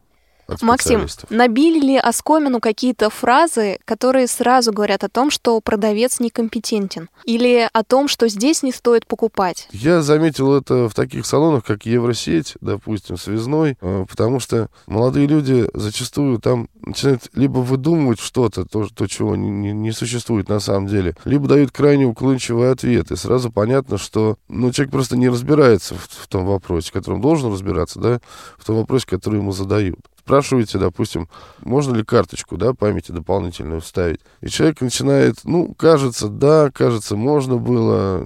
Максим, 0.61 1.07
набили 1.29 1.79
ли 1.79 1.97
оскомину 1.97 2.59
какие-то 2.59 3.09
фразы, 3.09 3.79
которые 3.85 4.27
сразу 4.27 4.71
говорят 4.71 5.03
о 5.03 5.09
том, 5.09 5.31
что 5.31 5.59
продавец 5.61 6.19
некомпетентен? 6.19 7.09
Или 7.25 7.69
о 7.71 7.83
том, 7.83 8.07
что 8.07 8.27
здесь 8.27 8.63
не 8.63 8.71
стоит 8.71 9.05
покупать? 9.05 9.67
Я 9.71 10.01
заметил 10.01 10.55
это 10.55 10.89
в 10.89 10.93
таких 10.93 11.25
салонах, 11.25 11.65
как 11.65 11.85
Евросеть, 11.85 12.55
допустим, 12.61 13.17
Связной, 13.17 13.77
э, 13.81 14.05
потому 14.09 14.39
что 14.39 14.69
молодые 14.85 15.27
люди 15.27 15.69
зачастую 15.73 16.39
там 16.39 16.69
начинают 16.81 17.29
либо 17.33 17.59
выдумывать 17.59 18.19
что-то, 18.19 18.65
то, 18.65 18.87
то 18.87 19.07
чего 19.07 19.35
не, 19.35 19.71
не 19.71 19.91
существует 19.91 20.49
на 20.49 20.59
самом 20.59 20.87
деле, 20.87 21.15
либо 21.25 21.47
дают 21.47 21.71
крайне 21.71 22.05
уклончивый 22.05 22.71
ответ. 22.71 23.11
И 23.11 23.15
сразу 23.15 23.51
понятно, 23.51 23.97
что 23.97 24.37
ну, 24.47 24.71
человек 24.71 24.91
просто 24.91 25.17
не 25.17 25.29
разбирается 25.29 25.95
в, 25.95 26.07
в 26.09 26.27
том 26.27 26.45
вопросе, 26.45 26.89
в 26.89 26.93
котором 26.93 27.21
должен 27.21 27.51
разбираться, 27.51 27.99
да, 27.99 28.19
в 28.57 28.65
том 28.65 28.77
вопросе, 28.77 29.05
который 29.07 29.39
ему 29.39 29.51
задают. 29.51 29.99
Спрашиваете, 30.27 30.77
допустим, 30.77 31.29
можно 31.63 31.95
ли 31.95 32.03
карточку, 32.03 32.57
да, 32.57 32.73
памяти 32.73 33.13
дополнительную 33.13 33.79
вставить. 33.79 34.19
И 34.41 34.49
человек 34.49 34.81
начинает, 34.81 35.35
ну, 35.45 35.73
кажется, 35.73 36.27
да, 36.27 36.69
кажется, 36.69 37.15
можно 37.15 37.55
было, 37.55 38.21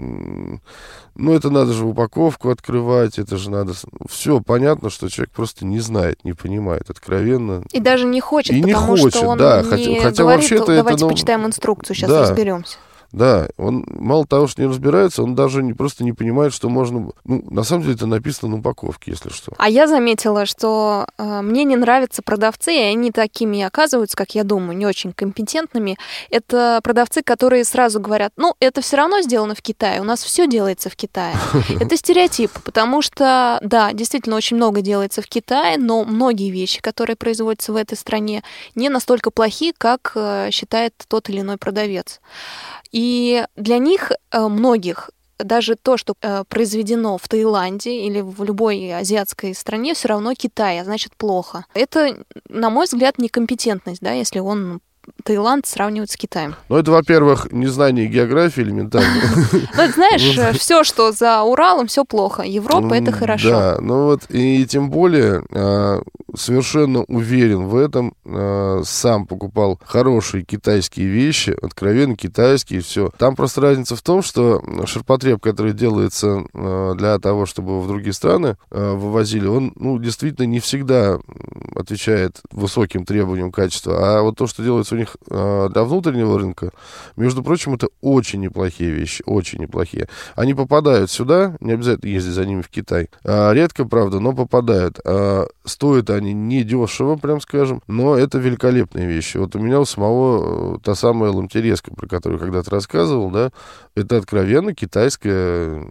ну, 1.15 1.33
это 1.33 1.51
надо 1.51 1.73
же 1.73 1.85
упаковку 1.85 2.49
открывать, 2.49 3.19
это 3.19 3.37
же 3.37 3.51
надо... 3.51 3.73
Все 4.09 4.41
понятно, 4.41 4.89
что 4.89 5.09
человек 5.09 5.31
просто 5.31 5.63
не 5.63 5.79
знает, 5.79 6.25
не 6.25 6.33
понимает, 6.33 6.89
откровенно. 6.89 7.61
И 7.71 7.79
даже 7.79 8.07
не 8.07 8.19
хочет, 8.19 8.55
и 8.55 8.61
потому 8.63 8.95
не 8.95 9.01
хочет, 9.01 9.15
что 9.15 9.27
он 9.27 9.37
да, 9.37 9.61
не 9.61 9.69
хотя, 9.69 10.01
хотя 10.01 10.23
говорит, 10.23 10.41
вообще-то 10.41 10.75
давайте 10.75 10.95
это, 10.95 11.05
ну, 11.05 11.09
почитаем 11.11 11.45
инструкцию, 11.45 11.95
сейчас 11.95 12.09
да. 12.09 12.21
разберемся. 12.21 12.77
Да, 13.11 13.49
он 13.57 13.85
мало 13.87 14.25
того, 14.25 14.47
что 14.47 14.61
не 14.61 14.67
разбирается, 14.67 15.23
он 15.23 15.35
даже 15.35 15.61
не, 15.63 15.73
просто 15.73 16.03
не 16.03 16.13
понимает, 16.13 16.53
что 16.53 16.69
можно... 16.69 17.11
Ну, 17.25 17.43
на 17.49 17.63
самом 17.63 17.83
деле 17.83 17.95
это 17.95 18.05
написано 18.05 18.51
на 18.51 18.59
упаковке, 18.59 19.11
если 19.11 19.29
что. 19.29 19.53
А 19.57 19.69
я 19.69 19.87
заметила, 19.87 20.45
что 20.45 21.05
э, 21.17 21.41
мне 21.41 21.65
не 21.65 21.75
нравятся 21.75 22.21
продавцы, 22.21 22.73
и 22.73 22.79
они 22.79 23.11
такими 23.11 23.61
оказываются, 23.61 24.15
как 24.15 24.33
я 24.35 24.43
думаю, 24.43 24.77
не 24.77 24.85
очень 24.85 25.11
компетентными. 25.11 25.97
Это 26.29 26.79
продавцы, 26.83 27.21
которые 27.21 27.65
сразу 27.65 27.99
говорят, 27.99 28.31
ну, 28.37 28.55
это 28.59 28.81
все 28.81 28.97
равно 28.97 29.21
сделано 29.21 29.55
в 29.55 29.61
Китае, 29.61 29.99
у 29.99 30.05
нас 30.05 30.23
все 30.23 30.47
делается 30.47 30.89
в 30.89 30.95
Китае. 30.95 31.35
Это 31.79 31.97
стереотип, 31.97 32.51
потому 32.63 33.01
что, 33.01 33.59
да, 33.61 33.91
действительно, 33.93 34.35
очень 34.35 34.57
много 34.57 34.81
делается 34.81 35.21
в 35.21 35.27
Китае, 35.27 35.77
но 35.77 36.03
многие 36.03 36.49
вещи, 36.49 36.81
которые 36.81 37.15
производятся 37.15 37.73
в 37.73 37.75
этой 37.75 37.97
стране, 37.97 38.43
не 38.75 38.89
настолько 38.89 39.31
плохи, 39.31 39.73
как 39.77 40.13
э, 40.15 40.49
считает 40.51 40.93
тот 41.07 41.29
или 41.29 41.41
иной 41.41 41.57
продавец. 41.57 42.19
И 42.91 43.45
для 43.55 43.77
них, 43.77 44.11
э, 44.31 44.47
многих, 44.47 45.11
даже 45.37 45.75
то, 45.75 45.97
что 45.97 46.15
э, 46.21 46.43
произведено 46.47 47.17
в 47.17 47.27
Таиланде 47.27 48.05
или 48.05 48.21
в 48.21 48.43
любой 48.43 48.93
азиатской 48.93 49.55
стране, 49.55 49.93
все 49.93 50.09
равно 50.09 50.33
Китай, 50.35 50.79
а 50.79 50.83
значит 50.83 51.15
плохо. 51.15 51.65
Это, 51.73 52.17
на 52.49 52.69
мой 52.69 52.85
взгляд, 52.85 53.17
некомпетентность, 53.17 54.01
да, 54.01 54.11
если 54.11 54.39
он 54.39 54.81
Таиланд 55.23 55.65
сравнивать 55.65 56.11
с 56.11 56.17
Китаем. 56.17 56.55
Ну, 56.69 56.77
это, 56.77 56.91
во-первых, 56.91 57.51
незнание 57.51 58.07
географии 58.07 58.61
элементарно. 58.61 59.07
Ну, 59.73 59.87
знаешь, 59.87 60.57
все, 60.59 60.83
что 60.83 61.11
за 61.11 61.41
Уралом, 61.41 61.87
все 61.87 62.05
плохо. 62.05 62.43
Европа 62.43 62.93
это 62.93 63.11
хорошо. 63.11 63.49
Да, 63.49 63.77
ну 63.79 64.05
вот, 64.05 64.29
и 64.29 64.65
тем 64.65 64.89
более 64.89 65.43
а, 65.51 66.01
совершенно 66.35 67.03
уверен 67.03 67.67
в 67.67 67.75
этом. 67.75 68.13
А, 68.25 68.81
сам 68.83 69.25
покупал 69.25 69.79
хорошие 69.83 70.43
китайские 70.43 71.07
вещи, 71.07 71.55
откровенно 71.61 72.15
китайские, 72.15 72.81
все. 72.81 73.11
Там 73.17 73.35
просто 73.35 73.61
разница 73.61 73.95
в 73.95 74.01
том, 74.01 74.21
что 74.21 74.63
ширпотреб, 74.85 75.41
который 75.41 75.73
делается 75.73 76.43
а, 76.53 76.93
для 76.95 77.17
того, 77.19 77.45
чтобы 77.45 77.81
в 77.81 77.87
другие 77.87 78.13
страны 78.13 78.57
вывозили, 78.69 79.47
он, 79.47 79.73
ну, 79.75 79.97
действительно 79.99 80.45
не 80.45 80.59
всегда 80.59 81.19
отвечает 81.75 82.41
высоким 82.51 83.05
требованиям 83.05 83.51
качества. 83.51 84.19
А 84.19 84.21
вот 84.21 84.37
то, 84.37 84.47
что 84.47 84.63
делается 84.63 84.95
у 84.95 84.97
них 85.01 85.17
э, 85.29 85.69
для 85.71 85.83
внутреннего 85.83 86.39
рынка, 86.39 86.71
между 87.15 87.43
прочим, 87.43 87.73
это 87.73 87.89
очень 88.01 88.41
неплохие 88.41 88.91
вещи, 88.91 89.23
очень 89.25 89.59
неплохие. 89.59 90.07
Они 90.35 90.53
попадают 90.53 91.11
сюда, 91.11 91.55
не 91.59 91.73
обязательно 91.73 92.09
ездить 92.09 92.33
за 92.33 92.45
ними 92.45 92.61
в 92.61 92.69
Китай. 92.69 93.09
А, 93.23 93.51
редко, 93.51 93.85
правда, 93.85 94.19
но 94.19 94.33
попадают. 94.33 94.99
А, 95.05 95.47
стоят 95.65 96.09
они 96.09 96.33
недешево, 96.33 97.15
прям 97.15 97.41
скажем, 97.41 97.81
но 97.87 98.15
это 98.15 98.37
великолепные 98.37 99.07
вещи. 99.07 99.37
Вот 99.37 99.55
у 99.55 99.59
меня 99.59 99.79
у 99.79 99.85
самого 99.85 100.75
э, 100.75 100.79
та 100.83 100.95
самая 100.95 101.31
ламтереска, 101.31 101.93
про 101.93 102.07
которую 102.07 102.39
когда-то 102.39 102.71
рассказывал, 102.71 103.29
да, 103.29 103.51
это 103.95 104.17
откровенно 104.17 104.73
китайская 104.73 105.83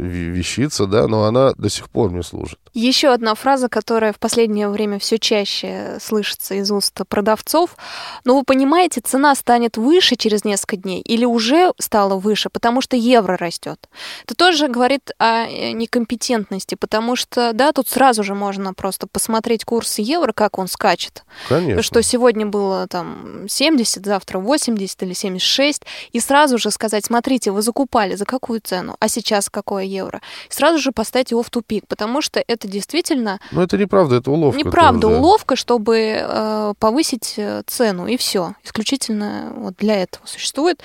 вещица, 0.00 0.86
да, 0.86 1.06
но 1.06 1.24
она 1.24 1.52
до 1.52 1.68
сих 1.68 1.88
пор 1.88 2.10
мне 2.10 2.22
служит. 2.22 2.58
Еще 2.74 3.08
одна 3.08 3.34
фраза, 3.34 3.68
которая 3.68 4.12
в 4.12 4.18
последнее 4.18 4.68
время 4.68 4.98
все 4.98 5.18
чаще 5.18 5.98
слышится 6.00 6.54
из 6.54 6.70
уст 6.70 7.00
продавцов. 7.08 7.76
Но 8.24 8.35
вы 8.36 8.44
понимаете, 8.44 9.00
цена 9.00 9.34
станет 9.34 9.76
выше 9.76 10.16
через 10.16 10.44
несколько 10.44 10.76
дней 10.76 11.00
или 11.00 11.24
уже 11.24 11.72
стала 11.78 12.16
выше, 12.16 12.50
потому 12.50 12.80
что 12.80 12.96
евро 12.96 13.36
растет. 13.36 13.88
Это 14.24 14.34
тоже 14.34 14.68
говорит 14.68 15.10
о 15.18 15.46
э, 15.46 15.72
некомпетентности, 15.72 16.74
потому 16.74 17.16
что, 17.16 17.52
да, 17.52 17.72
тут 17.72 17.88
сразу 17.88 18.22
же 18.22 18.34
можно 18.34 18.74
просто 18.74 19.06
посмотреть 19.06 19.64
курс 19.64 19.98
евро, 19.98 20.32
как 20.32 20.58
он 20.58 20.68
скачет. 20.68 21.24
Конечно. 21.48 21.82
Что 21.82 22.02
сегодня 22.02 22.46
было 22.46 22.86
там 22.88 23.46
70, 23.48 24.04
завтра 24.04 24.38
80 24.38 25.02
или 25.02 25.14
76, 25.14 25.82
и 26.12 26.20
сразу 26.20 26.58
же 26.58 26.70
сказать, 26.70 27.06
смотрите, 27.06 27.50
вы 27.50 27.62
закупали 27.62 28.16
за 28.16 28.26
какую 28.26 28.60
цену, 28.60 28.96
а 29.00 29.08
сейчас 29.08 29.48
какое 29.48 29.84
евро. 29.84 30.20
И 30.50 30.52
сразу 30.52 30.78
же 30.78 30.92
поставить 30.92 31.30
его 31.30 31.42
в 31.42 31.48
тупик, 31.48 31.86
потому 31.88 32.20
что 32.20 32.42
это 32.46 32.68
действительно... 32.68 33.40
Но 33.52 33.62
это 33.62 33.78
неправда, 33.78 34.16
это 34.16 34.30
уловка. 34.30 34.58
Неправда, 34.58 35.00
тоже, 35.00 35.14
да. 35.14 35.20
уловка, 35.20 35.56
чтобы 35.56 35.98
э, 36.20 36.74
повысить 36.78 37.34
э, 37.38 37.62
цену, 37.66 38.06
и 38.06 38.18
все. 38.18 38.25
Исключительно 38.64 39.52
вот 39.54 39.76
для 39.76 40.02
этого 40.02 40.26
существует. 40.26 40.82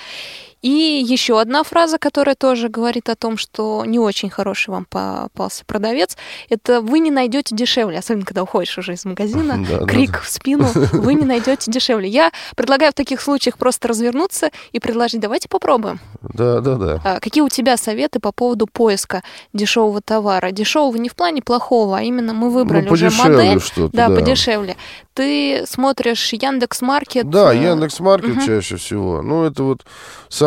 И 0.61 1.03
еще 1.05 1.39
одна 1.39 1.63
фраза, 1.63 1.97
которая 1.97 2.35
тоже 2.35 2.69
говорит 2.69 3.09
о 3.09 3.15
том, 3.15 3.37
что 3.37 3.83
не 3.85 3.97
очень 3.99 4.29
хороший 4.29 4.69
вам 4.69 4.85
попался 4.85 5.65
продавец, 5.65 6.17
это 6.49 6.81
вы 6.81 6.99
не 6.99 7.09
найдете 7.11 7.55
дешевле, 7.55 7.97
особенно 7.99 8.25
когда 8.25 8.43
уходишь 8.43 8.77
уже 8.77 8.93
из 8.93 9.03
магазина, 9.05 9.65
Да, 9.69 9.85
крик 9.85 10.11
да. 10.11 10.19
в 10.19 10.27
спину, 10.27 10.67
вы 10.93 11.13
не 11.15 11.25
найдете 11.25 11.71
дешевле. 11.71 12.07
Я 12.07 12.31
предлагаю 12.55 12.91
в 12.91 12.95
таких 12.95 13.21
случаях 13.21 13.57
просто 13.57 13.87
развернуться 13.87 14.51
и 14.71 14.79
предложить, 14.79 15.19
давайте 15.19 15.49
попробуем. 15.49 15.99
Да, 16.21 16.59
да, 16.59 16.75
да. 16.75 17.01
А 17.03 17.19
Какие 17.19 17.41
у 17.43 17.49
тебя 17.49 17.77
советы 17.77 18.19
по 18.19 18.31
поводу 18.31 18.67
поиска 18.67 19.23
дешевого 19.53 20.01
товара? 20.01 20.51
Дешевого 20.51 20.95
не 20.97 21.09
в 21.09 21.15
плане 21.15 21.41
плохого, 21.41 21.97
а 21.97 22.01
именно 22.01 22.33
мы 22.33 22.49
выбрали 22.51 22.85
Ну, 22.85 22.93
уже 22.93 23.09
модель. 23.09 23.59
что-то, 23.59 23.95
да, 23.95 24.09
да. 24.09 24.15
подешевле. 24.15 24.75
Ты 25.13 25.63
смотришь 25.67 26.31
Яндекс 26.33 26.81
Маркет. 26.81 27.29
Да, 27.29 27.53
э, 27.53 27.57
Яндекс 27.63 27.99
Маркет 27.99 28.35
мгм. 28.35 28.45
чаще 28.45 28.77
всего. 28.77 29.21
Ну, 29.21 29.43
это 29.43 29.63
вот 29.63 29.81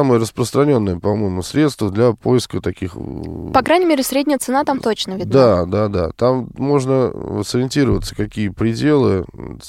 самое 0.04 0.20
распространенное, 0.20 0.98
по-моему, 0.98 1.42
средство 1.42 1.90
для 1.90 2.12
поиска 2.12 2.60
таких... 2.60 2.94
э, 2.94 3.52
По 3.54 3.62
крайней 3.62 3.86
мере, 3.86 4.02
средняя 4.02 4.38
цена 4.38 4.64
там 4.64 4.80
точно 4.80 5.12
видна. 5.12 5.32
Да, 5.32 5.64
да, 5.64 5.88
да. 5.88 6.10
Там 6.14 6.48
можно 6.58 7.42
сориентироваться, 7.42 8.14
какие 8.14 8.50
пределы, 8.50 9.24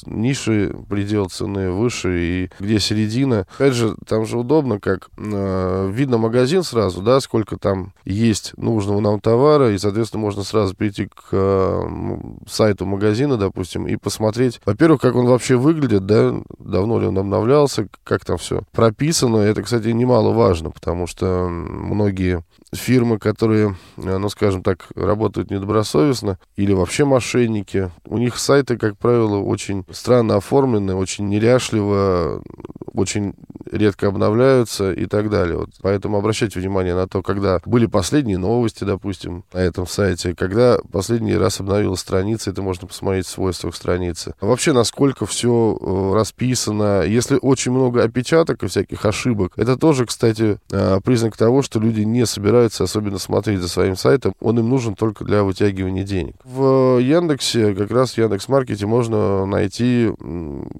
ниши, 0.05 0.75
предел 0.89 1.29
цены 1.29 1.71
выше 1.71 2.19
и 2.19 2.49
где 2.59 2.79
середина. 2.79 3.47
Опять 3.55 3.73
же, 3.73 3.95
там 4.05 4.25
же 4.25 4.37
удобно, 4.37 4.79
как 4.79 5.07
э, 5.17 5.89
видно 5.91 6.17
магазин 6.17 6.63
сразу, 6.63 7.01
да, 7.01 7.21
сколько 7.21 7.57
там 7.57 7.93
есть 8.03 8.51
нужного 8.57 8.99
нам 8.99 9.21
товара, 9.21 9.71
и, 9.71 9.77
соответственно, 9.77 10.21
можно 10.21 10.43
сразу 10.43 10.75
перейти 10.75 11.05
к 11.05 11.29
э, 11.31 11.81
сайту 12.45 12.85
магазина, 12.85 13.37
допустим, 13.37 13.87
и 13.87 13.95
посмотреть, 13.95 14.59
во-первых, 14.65 14.99
как 14.99 15.15
он 15.15 15.27
вообще 15.27 15.55
выглядит, 15.55 16.05
да, 16.05 16.35
давно 16.59 16.99
ли 16.99 17.07
он 17.07 17.17
обновлялся, 17.17 17.87
как 18.03 18.25
там 18.25 18.37
все 18.37 18.63
прописано. 18.73 19.37
Это, 19.37 19.61
кстати, 19.61 19.87
немаловажно, 20.25 20.71
потому 20.71 21.07
что 21.07 21.47
многие 21.47 22.43
фирмы, 22.73 23.19
которые, 23.19 23.75
э, 23.97 24.17
ну, 24.17 24.29
скажем 24.29 24.63
так, 24.63 24.87
работают 24.95 25.51
недобросовестно, 25.51 26.37
или 26.55 26.73
вообще 26.73 27.05
мошенники, 27.05 27.91
у 28.05 28.17
них 28.17 28.37
сайты, 28.37 28.77
как 28.77 28.97
правило, 28.97 29.37
очень 29.37 29.85
странно 29.91 30.37
оформлены, 30.37 30.95
очень 30.95 31.29
неряшливо, 31.29 32.41
очень 32.93 33.33
редко 33.71 34.07
обновляются 34.07 34.91
и 34.91 35.05
так 35.05 35.29
далее. 35.29 35.57
Вот. 35.57 35.69
Поэтому 35.81 36.17
обращайте 36.17 36.59
внимание 36.59 36.95
на 36.95 37.07
то, 37.07 37.21
когда 37.21 37.59
были 37.65 37.85
последние 37.85 38.37
новости, 38.37 38.83
допустим, 38.83 39.43
на 39.53 39.59
этом 39.59 39.87
сайте, 39.87 40.35
когда 40.35 40.77
последний 40.91 41.35
раз 41.35 41.59
обновилась 41.59 41.99
страница, 41.99 42.51
это 42.51 42.61
можно 42.61 42.87
посмотреть 42.87 43.25
в 43.25 43.29
свойствах 43.29 43.75
страницы. 43.75 44.33
А 44.39 44.45
вообще, 44.45 44.71
насколько 44.71 45.25
все 45.25 46.13
расписано, 46.13 47.03
если 47.03 47.37
очень 47.41 47.71
много 47.71 48.03
опечаток 48.03 48.63
и 48.63 48.67
всяких 48.67 49.05
ошибок, 49.05 49.53
это 49.57 49.77
тоже, 49.77 50.05
кстати, 50.05 50.14
э, 50.23 50.99
признак 51.03 51.37
того, 51.37 51.61
что 51.61 51.79
люди 51.79 52.01
не 52.01 52.25
собираются 52.25 52.83
особенно 52.83 53.17
смотреть 53.17 53.59
за 53.59 53.67
своим 53.67 53.95
сайтом, 53.95 54.33
он 54.39 54.59
им 54.59 54.69
нужен 54.69 54.95
только 54.95 55.23
для 55.23 55.43
вытягивания 55.43 56.03
денег. 56.03 56.35
В 56.43 56.99
Яндексе, 56.99 57.73
как 57.73 57.91
раз 57.91 58.11
в 58.13 58.17
Яндекс.Маркете 58.17 58.85
можно 58.85 59.45
найти 59.45 60.05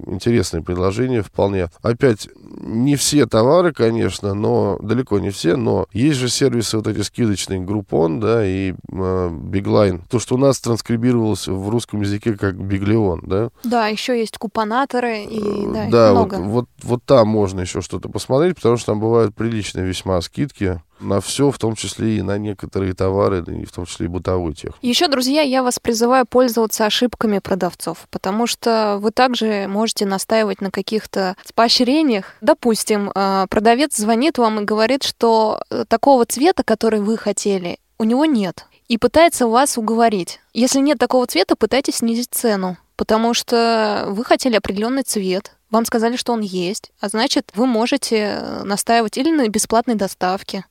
интересные 0.08 0.64
предложения 0.64 1.22
вполне. 1.22 1.70
Опять, 1.82 2.30
не 2.62 2.96
все 2.96 3.26
товары, 3.26 3.74
конечно, 3.74 4.34
но 4.34 4.78
далеко 4.82 5.20
не 5.20 5.30
все, 5.30 5.56
но 5.56 5.88
есть 5.92 6.20
же 6.20 6.30
сервисы 6.30 6.78
вот 6.78 6.88
эти 6.88 7.02
скидочные, 7.02 7.60
Groupon, 7.60 8.20
да, 8.20 8.46
и 8.46 8.72
э, 8.72 8.76
Bigline. 8.92 10.02
То, 10.10 10.20
что 10.20 10.36
у 10.36 10.38
нас 10.38 10.60
транскрибировалось 10.60 11.48
в 11.48 11.70
русском 11.70 12.02
языке 12.02 12.34
как 12.34 12.56
Биглион, 12.56 13.22
да, 13.26 13.50
Да, 13.64 13.88
еще 13.88 14.18
есть 14.18 14.38
купонаторы 14.38 15.24
и 15.24 15.68
да, 15.68 15.86
их 15.86 15.92
да, 15.92 16.14
вот, 16.14 16.28
много. 16.32 16.44
вот, 16.44 16.66
вот 16.84 17.04
там 17.06 17.28
можно 17.28 17.62
еще 17.62 17.82
что-то 17.82 18.10
посмотреть, 18.10 18.56
потому 18.56 18.78
что 18.78 18.88
там 18.88 19.00
бывают 19.00 19.25
приличные 19.34 19.86
весьма 19.86 20.22
скидки 20.22 20.82
на 21.00 21.20
все, 21.22 21.52
в 21.52 21.58
том 21.58 21.76
числе 21.76 22.18
и 22.18 22.22
на 22.22 22.38
некоторые 22.38 22.94
товары, 22.94 23.44
и 23.48 23.66
в 23.66 23.72
том 23.72 23.86
числе 23.86 24.06
и 24.06 24.10
бытовую 24.10 24.54
технику. 24.54 24.78
Еще, 24.82 25.08
друзья, 25.08 25.42
я 25.42 25.64
вас 25.64 25.80
призываю 25.80 26.26
пользоваться 26.26 26.86
ошибками 26.86 27.40
продавцов, 27.40 28.08
потому 28.12 28.48
что 28.48 28.98
вы 29.02 29.12
также 29.12 29.68
можете 29.68 30.06
настаивать 30.06 30.62
на 30.62 30.72
каких-то 30.72 31.36
поощрениях. 31.54 32.36
Допустим, 32.42 33.12
э, 33.14 33.46
продавец 33.50 33.96
звонит 33.98 34.38
вам 34.38 34.62
и 34.62 34.66
говорит, 34.66 35.04
что 35.04 35.62
э, 35.70 35.86
такого 35.88 36.26
цвета, 36.26 36.64
который 36.64 37.00
вы 37.02 37.18
хотели, 37.18 37.78
у 37.98 38.04
него 38.04 38.26
нет. 38.26 38.66
и 38.88 38.98
пытается 38.98 39.48
вас 39.48 39.78
уговорить. 39.78 40.40
Если 40.54 40.80
нет 40.80 41.00
такого 41.00 41.26
цвета, 41.26 41.56
пытайтесь 41.56 41.98
снизить 41.98 42.30
цену, 42.32 42.78
потому 42.96 43.34
что 43.34 44.06
вы 44.10 44.24
хотели 44.24 44.56
определенный 44.56 45.04
цвет, 45.04 45.54
вам 45.76 45.86
сказали, 45.86 46.16
что 46.16 46.34
он 46.34 46.42
есть, 46.42 46.92
а 47.00 47.10
значит, 47.10 47.52
вы 47.56 47.66
можете 47.66 48.40
настаивать 48.64 49.18
или 49.18 49.32
на 49.32 49.48
бесплатной 49.48 49.96
доставке, 49.96 50.66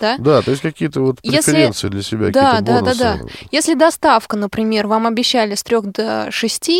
да? 0.00 0.16
Да, 0.18 0.42
то 0.42 0.50
есть 0.50 0.62
какие-то 0.62 1.00
вот 1.00 1.20
преференции 1.20 1.86
Если... 1.86 1.88
для 1.88 2.02
себя, 2.02 2.30
да, 2.30 2.56
какие-то 2.56 2.72
бонусы. 2.80 2.98
Да, 2.98 3.16
да, 3.16 3.22
да. 3.24 3.28
Если 3.50 3.74
доставка, 3.74 4.36
например, 4.36 4.86
вам 4.86 5.06
обещали 5.06 5.54
с 5.54 5.62
3 5.62 5.80
до 5.82 6.28
6, 6.30 6.70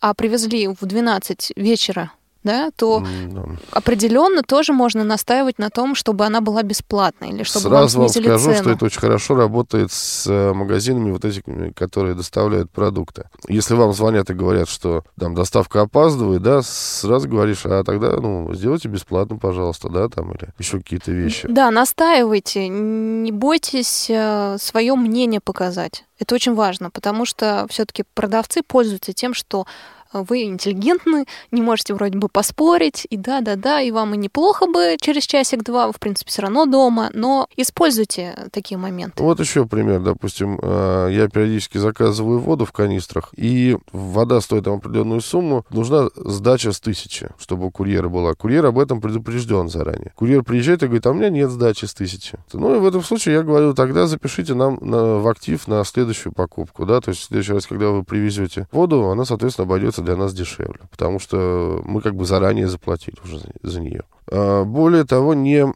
а 0.00 0.14
привезли 0.14 0.68
в 0.68 0.78
12 0.80 1.52
вечера, 1.56 2.12
да, 2.42 2.70
то 2.74 3.04
да. 3.30 3.44
определенно 3.70 4.42
тоже 4.42 4.72
можно 4.72 5.04
настаивать 5.04 5.58
на 5.58 5.70
том, 5.70 5.94
чтобы 5.94 6.24
она 6.24 6.40
была 6.40 6.62
бесплатной 6.62 7.30
или 7.30 7.42
чтобы 7.42 7.68
Сразу 7.68 7.98
вам, 7.98 8.06
вам 8.06 8.22
скажу, 8.22 8.38
цену. 8.38 8.56
что 8.56 8.70
это 8.70 8.84
очень 8.86 9.00
хорошо 9.00 9.34
работает 9.34 9.92
с 9.92 10.26
э, 10.26 10.52
магазинами 10.52 11.10
вот 11.10 11.24
этими, 11.24 11.70
которые 11.72 12.14
доставляют 12.14 12.70
продукты. 12.70 13.28
Если 13.48 13.74
вам 13.74 13.92
звонят 13.92 14.30
и 14.30 14.34
говорят, 14.34 14.68
что 14.68 15.04
там 15.18 15.34
доставка 15.34 15.82
опаздывает, 15.82 16.42
да, 16.42 16.62
сразу 16.62 17.28
говоришь, 17.28 17.62
а 17.64 17.84
тогда, 17.84 18.16
ну, 18.16 18.52
сделайте 18.54 18.88
бесплатно, 18.88 19.36
пожалуйста, 19.36 19.88
да, 19.88 20.08
там 20.08 20.32
или 20.32 20.48
еще 20.58 20.78
какие-то 20.78 21.12
вещи. 21.12 21.46
Да, 21.48 21.70
настаивайте, 21.70 22.68
не 22.68 23.32
бойтесь 23.32 24.08
э, 24.08 24.56
свое 24.58 24.94
мнение 24.94 25.40
показать. 25.40 26.04
Это 26.18 26.34
очень 26.34 26.54
важно, 26.54 26.90
потому 26.90 27.24
что 27.24 27.66
все-таки 27.70 28.04
продавцы 28.14 28.62
пользуются 28.62 29.12
тем, 29.12 29.32
что 29.32 29.66
вы 30.12 30.44
интеллигентны, 30.44 31.24
не 31.50 31.62
можете 31.62 31.94
вроде 31.94 32.18
бы 32.18 32.28
поспорить, 32.28 33.06
и 33.10 33.16
да-да-да, 33.16 33.80
и 33.80 33.90
вам 33.90 34.14
и 34.14 34.16
неплохо 34.16 34.66
бы 34.66 34.96
через 35.00 35.24
часик-два, 35.24 35.92
в 35.92 35.98
принципе, 35.98 36.30
все 36.30 36.42
равно 36.42 36.66
дома, 36.66 37.10
но 37.12 37.46
используйте 37.56 38.36
такие 38.52 38.78
моменты. 38.78 39.22
Вот 39.22 39.40
еще 39.40 39.66
пример, 39.66 40.00
допустим, 40.00 40.58
э, 40.60 41.08
я 41.12 41.28
периодически 41.28 41.78
заказываю 41.78 42.40
воду 42.40 42.64
в 42.64 42.72
канистрах, 42.72 43.30
и 43.36 43.76
вода 43.92 44.40
стоит 44.40 44.64
там 44.64 44.74
определенную 44.74 45.20
сумму, 45.20 45.64
нужна 45.70 46.08
сдача 46.16 46.72
с 46.72 46.80
тысячи, 46.80 47.28
чтобы 47.38 47.66
у 47.66 47.70
курьера 47.70 48.08
была. 48.08 48.34
Курьер 48.34 48.66
об 48.66 48.78
этом 48.78 49.00
предупрежден 49.00 49.68
заранее. 49.68 50.12
Курьер 50.16 50.42
приезжает 50.42 50.82
и 50.82 50.86
говорит, 50.86 51.06
а 51.06 51.10
у 51.10 51.14
меня 51.14 51.30
нет 51.30 51.50
сдачи 51.50 51.84
с 51.84 51.94
тысячи. 51.94 52.38
Ну 52.52 52.76
и 52.76 52.78
в 52.78 52.86
этом 52.86 53.02
случае 53.02 53.36
я 53.36 53.42
говорю, 53.42 53.74
тогда 53.74 54.06
запишите 54.06 54.54
нам 54.54 54.78
на, 54.80 55.18
в 55.18 55.28
актив 55.28 55.66
на 55.68 55.84
следующую 55.84 56.32
покупку, 56.32 56.86
да, 56.86 57.00
то 57.00 57.10
есть 57.10 57.22
в 57.22 57.24
следующий 57.24 57.52
раз, 57.52 57.66
когда 57.66 57.90
вы 57.90 58.04
привезете 58.04 58.66
воду, 58.72 59.10
она, 59.10 59.24
соответственно, 59.24 59.66
обойдется 59.66 59.99
для 60.00 60.16
нас 60.16 60.34
дешевле, 60.34 60.80
потому 60.90 61.18
что 61.18 61.82
мы 61.84 62.00
как 62.00 62.14
бы 62.14 62.24
заранее 62.24 62.68
заплатили 62.68 63.16
уже 63.24 63.40
за, 63.62 63.80
нее. 63.80 64.02
А, 64.30 64.64
более 64.64 65.04
того, 65.04 65.34
не 65.34 65.66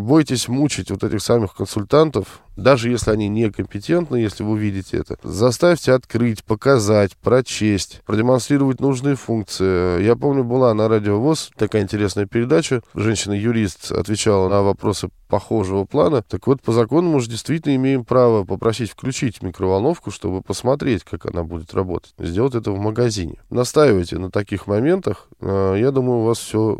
бойтесь 0.00 0.48
мучить 0.48 0.90
вот 0.90 1.02
этих 1.02 1.22
самых 1.22 1.54
консультантов, 1.54 2.42
даже 2.56 2.90
если 2.90 3.10
они 3.10 3.28
некомпетентны, 3.28 4.16
если 4.16 4.42
вы 4.42 4.52
увидите 4.52 4.98
это. 4.98 5.16
Заставьте 5.22 5.92
открыть, 5.92 6.44
показать, 6.44 7.16
прочесть, 7.16 8.02
продемонстрировать 8.04 8.80
нужные 8.80 9.16
функции. 9.16 10.02
Я 10.02 10.14
помню, 10.16 10.44
была 10.44 10.74
на 10.74 10.88
Радио 10.88 11.18
ВОЗ 11.18 11.50
такая 11.56 11.82
интересная 11.82 12.26
передача. 12.26 12.82
Женщина-юрист 12.94 13.92
отвечала 13.92 14.48
на 14.48 14.62
вопросы 14.62 15.08
похожего 15.28 15.84
плана. 15.84 16.22
Так 16.22 16.46
вот, 16.46 16.60
по 16.60 16.72
закону 16.72 17.10
мы 17.10 17.20
же 17.20 17.30
действительно 17.30 17.76
имеем 17.76 18.04
право 18.04 18.44
попросить 18.44 18.90
включить 18.90 19.42
микроволновку, 19.42 20.10
чтобы 20.10 20.42
посмотреть, 20.42 21.04
как 21.04 21.26
она 21.26 21.44
будет 21.44 21.72
работать. 21.72 22.12
Сделать 22.18 22.54
это 22.54 22.72
в 22.72 22.78
магазине. 22.78 23.36
Настаивайте 23.48 24.18
на 24.18 24.30
таких 24.30 24.66
моментах. 24.66 25.28
А, 25.40 25.74
я 25.76 25.92
думаю, 25.92 26.18
у 26.18 26.24
вас 26.24 26.38
все 26.38 26.78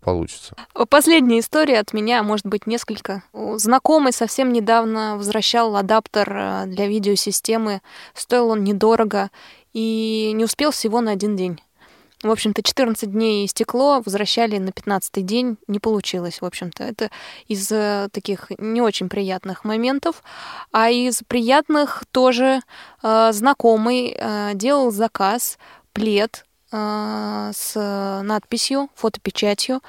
получится. 0.00 0.27
Последняя 0.88 1.40
история 1.40 1.80
от 1.80 1.92
меня, 1.92 2.22
может 2.22 2.46
быть, 2.46 2.66
несколько. 2.66 3.22
Знакомый 3.32 4.12
совсем 4.12 4.52
недавно 4.52 5.16
возвращал 5.16 5.76
адаптер 5.76 6.28
э, 6.30 6.64
для 6.66 6.86
видеосистемы. 6.86 7.82
Стоил 8.14 8.50
он 8.50 8.64
недорого 8.64 9.30
и 9.72 10.32
не 10.34 10.44
успел 10.44 10.70
всего 10.70 11.00
на 11.00 11.12
один 11.12 11.36
день. 11.36 11.60
В 12.22 12.30
общем-то, 12.32 12.64
14 12.64 13.12
дней 13.12 13.46
истекло, 13.46 14.02
возвращали 14.04 14.58
на 14.58 14.72
15 14.72 15.24
день, 15.24 15.56
не 15.68 15.78
получилось, 15.78 16.40
в 16.40 16.44
общем-то. 16.44 16.82
Это 16.82 17.10
из 17.46 17.70
э, 17.70 18.08
таких 18.10 18.50
не 18.58 18.82
очень 18.82 19.08
приятных 19.08 19.64
моментов. 19.64 20.24
А 20.72 20.90
из 20.90 21.22
приятных 21.28 22.02
тоже 22.10 22.60
э, 23.02 23.32
знакомый 23.32 24.16
э, 24.18 24.50
делал 24.54 24.90
заказ, 24.90 25.58
плед 25.92 26.44
с 26.70 28.22
надписью, 28.22 28.90
фотопечатью, 28.94 29.80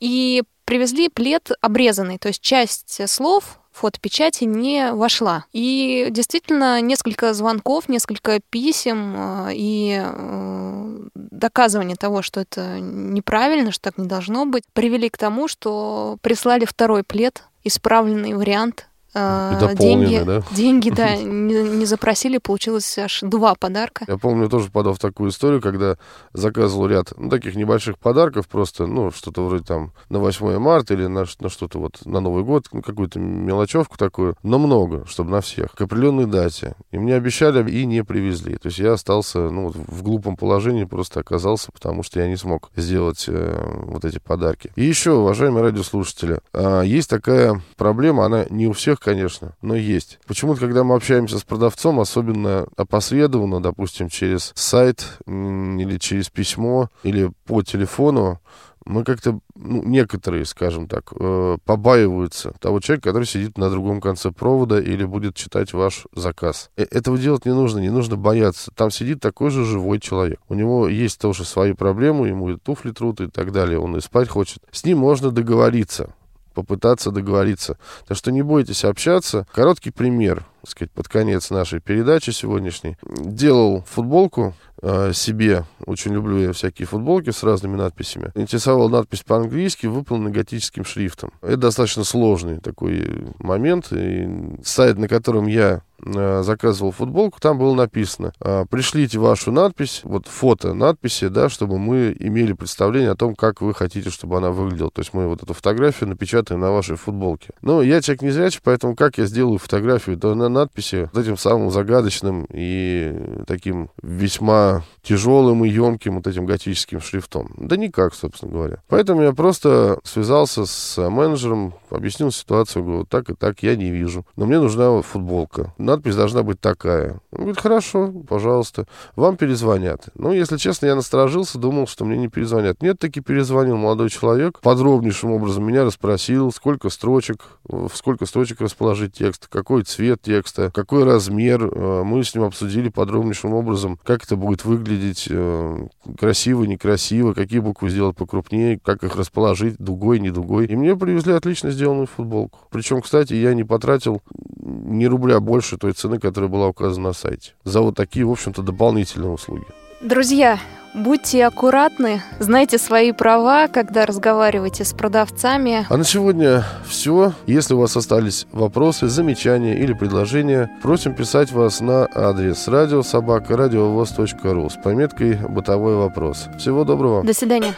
и 0.00 0.42
привезли 0.64 1.08
плед 1.08 1.50
обрезанный, 1.60 2.18
то 2.18 2.28
есть 2.28 2.40
часть 2.40 3.08
слов 3.10 3.58
фотопечати 3.74 4.44
не 4.44 4.92
вошла. 4.92 5.46
И 5.52 6.06
действительно 6.10 6.80
несколько 6.80 7.34
звонков, 7.34 7.88
несколько 7.88 8.38
писем 8.50 9.16
э, 9.16 9.50
и 9.54 10.00
э, 10.00 10.98
доказывание 11.14 11.96
того, 11.96 12.22
что 12.22 12.40
это 12.40 12.78
неправильно, 12.78 13.72
что 13.72 13.82
так 13.82 13.98
не 13.98 14.06
должно 14.06 14.46
быть, 14.46 14.62
привели 14.72 15.10
к 15.10 15.18
тому, 15.18 15.48
что 15.48 16.18
прислали 16.22 16.64
второй 16.64 17.02
плед, 17.02 17.42
исправленный 17.64 18.34
вариант 18.34 18.86
а, 18.86 18.93
деньги, 19.14 20.22
да? 20.24 20.42
деньги, 20.50 20.90
да, 20.90 21.16
не, 21.22 21.62
не 21.62 21.86
запросили, 21.86 22.38
получилось 22.38 22.98
аж 22.98 23.20
два 23.22 23.54
подарка. 23.54 24.04
Я 24.08 24.18
помню, 24.18 24.48
тоже 24.48 24.70
подал 24.70 24.94
в 24.94 24.98
такую 24.98 25.30
историю, 25.30 25.60
когда 25.60 25.96
заказывал 26.32 26.86
ряд 26.86 27.12
ну, 27.16 27.30
таких 27.30 27.54
небольших 27.54 27.98
подарков, 27.98 28.48
просто, 28.48 28.86
ну, 28.86 29.10
что-то 29.10 29.46
вроде 29.46 29.64
там 29.64 29.92
на 30.08 30.18
8 30.18 30.58
марта 30.58 30.94
или 30.94 31.06
на, 31.06 31.24
на 31.40 31.48
что-то 31.48 31.78
вот 31.78 32.04
на 32.04 32.20
Новый 32.20 32.44
год, 32.44 32.66
ну, 32.72 32.82
какую-то 32.82 33.18
мелочевку 33.18 33.96
такую, 33.96 34.36
но 34.42 34.58
много, 34.58 35.04
чтобы 35.06 35.30
на 35.30 35.40
всех, 35.40 35.72
к 35.72 35.80
определенной 35.80 36.26
дате. 36.26 36.74
И 36.90 36.98
мне 36.98 37.14
обещали 37.14 37.70
и 37.70 37.86
не 37.86 38.02
привезли. 38.02 38.56
То 38.56 38.66
есть 38.66 38.78
я 38.78 38.92
остался, 38.94 39.38
ну, 39.50 39.66
вот 39.66 39.76
в 39.76 40.02
глупом 40.02 40.36
положении 40.36 40.84
просто 40.84 41.20
оказался, 41.20 41.70
потому 41.72 42.02
что 42.02 42.20
я 42.20 42.28
не 42.28 42.36
смог 42.36 42.70
сделать 42.76 43.24
э, 43.28 43.82
вот 43.86 44.04
эти 44.04 44.18
подарки. 44.18 44.72
И 44.76 44.84
еще, 44.84 45.12
уважаемые 45.12 45.62
радиослушатели, 45.62 46.40
э, 46.52 46.82
есть 46.84 47.08
такая 47.08 47.62
проблема, 47.76 48.24
она 48.24 48.46
не 48.50 48.66
у 48.66 48.72
всех 48.72 48.98
конечно, 49.04 49.54
но 49.60 49.76
есть. 49.76 50.18
Почему-то, 50.26 50.60
когда 50.60 50.82
мы 50.82 50.94
общаемся 50.94 51.38
с 51.38 51.44
продавцом, 51.44 52.00
особенно 52.00 52.66
опосредованно, 52.76 53.62
допустим, 53.62 54.08
через 54.08 54.52
сайт 54.54 55.18
или 55.26 55.98
через 55.98 56.30
письмо, 56.30 56.88
или 57.02 57.30
по 57.44 57.62
телефону, 57.62 58.40
мы 58.86 59.04
как-то, 59.04 59.38
ну, 59.54 59.82
некоторые, 59.82 60.44
скажем 60.44 60.88
так, 60.88 61.12
э, 61.18 61.56
побаиваются 61.64 62.52
того 62.60 62.80
человека, 62.80 63.08
который 63.08 63.24
сидит 63.24 63.56
на 63.56 63.70
другом 63.70 64.00
конце 64.00 64.30
провода 64.30 64.78
или 64.78 65.04
будет 65.04 65.34
читать 65.34 65.72
ваш 65.72 66.06
заказ. 66.14 66.70
Э 66.76 66.84
этого 66.90 67.16
делать 67.16 67.46
не 67.46 67.54
нужно, 67.54 67.78
не 67.78 67.90
нужно 67.90 68.16
бояться. 68.16 68.70
Там 68.74 68.90
сидит 68.90 69.20
такой 69.20 69.50
же 69.50 69.64
живой 69.64 70.00
человек. 70.00 70.38
У 70.48 70.54
него 70.54 70.88
есть 70.88 71.18
тоже 71.18 71.44
свои 71.44 71.72
проблемы, 71.72 72.28
ему 72.28 72.50
и 72.50 72.58
туфли 72.58 72.92
трут 72.92 73.20
и 73.20 73.28
так 73.28 73.52
далее, 73.52 73.78
он 73.78 73.96
и 73.96 74.00
спать 74.00 74.28
хочет. 74.28 74.58
С 74.70 74.84
ним 74.84 74.98
можно 74.98 75.30
договориться 75.30 76.14
попытаться 76.54 77.10
договориться. 77.10 77.76
Так 78.06 78.16
что 78.16 78.32
не 78.32 78.42
бойтесь 78.42 78.84
общаться. 78.84 79.46
Короткий 79.52 79.90
пример, 79.90 80.46
так 80.62 80.70
сказать, 80.70 80.92
под 80.92 81.08
конец 81.08 81.50
нашей 81.50 81.80
передачи 81.80 82.30
сегодняшней. 82.30 82.96
Делал 83.02 83.84
футболку 83.86 84.54
э, 84.80 85.12
себе, 85.12 85.64
очень 85.84 86.12
люблю 86.12 86.38
я 86.38 86.52
всякие 86.52 86.86
футболки 86.86 87.30
с 87.30 87.42
разными 87.42 87.76
надписями. 87.76 88.30
Интересовал 88.34 88.88
надпись 88.88 89.22
по-английски, 89.22 89.86
выполненная 89.86 90.32
готическим 90.32 90.84
шрифтом. 90.84 91.32
Это 91.42 91.56
достаточно 91.56 92.04
сложный 92.04 92.60
такой 92.60 93.26
момент. 93.38 93.92
И 93.92 94.28
сайт, 94.62 94.96
на 94.98 95.08
котором 95.08 95.46
я 95.46 95.82
заказывал 96.04 96.92
футболку, 96.92 97.40
там 97.40 97.58
было 97.58 97.74
написано, 97.74 98.32
«А, 98.40 98.64
пришлите 98.66 99.18
вашу 99.18 99.52
надпись, 99.52 100.00
вот 100.04 100.26
фото 100.26 100.74
надписи, 100.74 101.28
да, 101.28 101.48
чтобы 101.48 101.78
мы 101.78 102.14
имели 102.18 102.52
представление 102.52 103.12
о 103.12 103.16
том, 103.16 103.34
как 103.34 103.60
вы 103.60 103.74
хотите, 103.74 104.10
чтобы 104.10 104.36
она 104.36 104.50
выглядела. 104.50 104.90
То 104.90 105.00
есть 105.00 105.14
мы 105.14 105.26
вот 105.26 105.42
эту 105.42 105.54
фотографию 105.54 106.08
напечатаем 106.08 106.60
на 106.60 106.70
вашей 106.70 106.96
футболке. 106.96 107.50
Но 107.62 107.82
я 107.82 108.00
человек 108.00 108.22
не 108.22 108.30
зрячий, 108.30 108.60
поэтому 108.62 108.96
как 108.96 109.18
я 109.18 109.26
сделаю 109.26 109.58
фотографию, 109.58 110.18
то 110.18 110.34
на 110.34 110.48
надписи 110.48 111.08
вот 111.12 111.22
этим 111.22 111.36
самым 111.36 111.70
загадочным 111.70 112.46
и 112.50 113.44
таким 113.46 113.90
весьма 114.02 114.84
тяжелым 115.02 115.64
и 115.64 115.68
емким 115.68 116.16
вот 116.16 116.26
этим 116.26 116.46
готическим 116.46 117.00
шрифтом? 117.00 117.52
Да 117.56 117.76
никак, 117.76 118.14
собственно 118.14 118.52
говоря. 118.52 118.78
Поэтому 118.88 119.22
я 119.22 119.32
просто 119.32 119.98
связался 120.04 120.66
с 120.66 121.10
менеджером, 121.10 121.74
объяснил 121.90 122.30
ситуацию, 122.30 122.84
говорю, 122.84 123.04
так 123.04 123.30
и 123.30 123.34
так, 123.34 123.62
я 123.62 123.76
не 123.76 123.90
вижу. 123.90 124.26
Но 124.36 124.46
мне 124.46 124.58
нужна 124.58 125.02
футболка. 125.02 125.72
Надпись 125.94 126.16
должна 126.16 126.42
быть 126.42 126.60
такая. 126.60 127.20
Он 127.30 127.42
говорит, 127.42 127.60
хорошо, 127.60 128.12
пожалуйста. 128.28 128.88
Вам 129.14 129.36
перезвонят. 129.36 130.06
Ну, 130.16 130.32
если 130.32 130.56
честно, 130.56 130.86
я 130.86 130.96
насторожился, 130.96 131.56
думал, 131.56 131.86
что 131.86 132.04
мне 132.04 132.18
не 132.18 132.26
перезвонят. 132.26 132.82
Нет, 132.82 132.98
таки 132.98 133.20
перезвонил 133.20 133.76
молодой 133.76 134.10
человек. 134.10 134.58
Подробнейшим 134.60 135.30
образом 135.30 135.64
меня 135.64 135.84
расспросил, 135.84 136.50
сколько 136.50 136.90
строчек, 136.90 137.44
в 137.62 137.92
сколько 137.94 138.26
строчек 138.26 138.60
расположить 138.60 139.12
текст, 139.12 139.46
какой 139.46 139.84
цвет 139.84 140.20
текста, 140.20 140.72
какой 140.74 141.04
размер. 141.04 141.64
Э, 141.64 142.02
мы 142.02 142.24
с 142.24 142.34
ним 142.34 142.42
обсудили 142.42 142.88
подробнейшим 142.88 143.54
образом, 143.54 144.00
как 144.02 144.24
это 144.24 144.34
будет 144.34 144.64
выглядеть, 144.64 145.28
э, 145.30 145.86
красиво, 146.18 146.64
некрасиво, 146.64 147.34
какие 147.34 147.60
буквы 147.60 147.88
сделать 147.88 148.16
покрупнее, 148.16 148.80
как 148.82 149.04
их 149.04 149.14
расположить, 149.14 149.76
дугой, 149.78 150.18
не 150.18 150.30
дугой. 150.30 150.66
И 150.66 150.74
мне 150.74 150.96
привезли 150.96 151.34
отлично 151.34 151.70
сделанную 151.70 152.08
футболку. 152.08 152.58
Причем, 152.70 153.00
кстати, 153.00 153.34
я 153.34 153.54
не 153.54 153.62
потратил 153.62 154.22
ни 154.64 155.04
рубля 155.04 155.38
больше, 155.38 155.78
той 155.84 155.92
цены, 155.92 156.18
которая 156.18 156.50
была 156.50 156.68
указана 156.68 157.08
на 157.08 157.12
сайте. 157.12 157.52
За 157.64 157.82
вот 157.82 157.94
такие, 157.94 158.24
в 158.24 158.30
общем-то, 158.30 158.62
дополнительные 158.62 159.30
услуги. 159.30 159.66
Друзья, 160.00 160.58
будьте 160.94 161.44
аккуратны, 161.44 162.22
знайте 162.38 162.78
свои 162.78 163.12
права, 163.12 163.68
когда 163.68 164.06
разговариваете 164.06 164.84
с 164.84 164.94
продавцами. 164.94 165.86
А 165.90 165.96
на 165.98 166.04
сегодня 166.04 166.64
все. 166.86 167.34
Если 167.46 167.74
у 167.74 167.80
вас 167.80 167.94
остались 167.98 168.46
вопросы, 168.50 169.08
замечания 169.08 169.78
или 169.78 169.92
предложения, 169.92 170.70
просим 170.82 171.14
писать 171.14 171.52
вас 171.52 171.82
на 171.82 172.08
адрес 172.14 172.66
радиособака.радиовоз.ру 172.66 174.70
с 174.70 174.76
пометкой 174.82 175.34
«Бытовой 175.34 175.96
вопрос». 175.96 176.46
Всего 176.58 176.84
доброго. 176.84 177.22
До 177.22 177.34
свидания. 177.34 177.74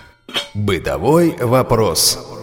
Бытовой 0.55 1.37
вопрос. 1.41 2.36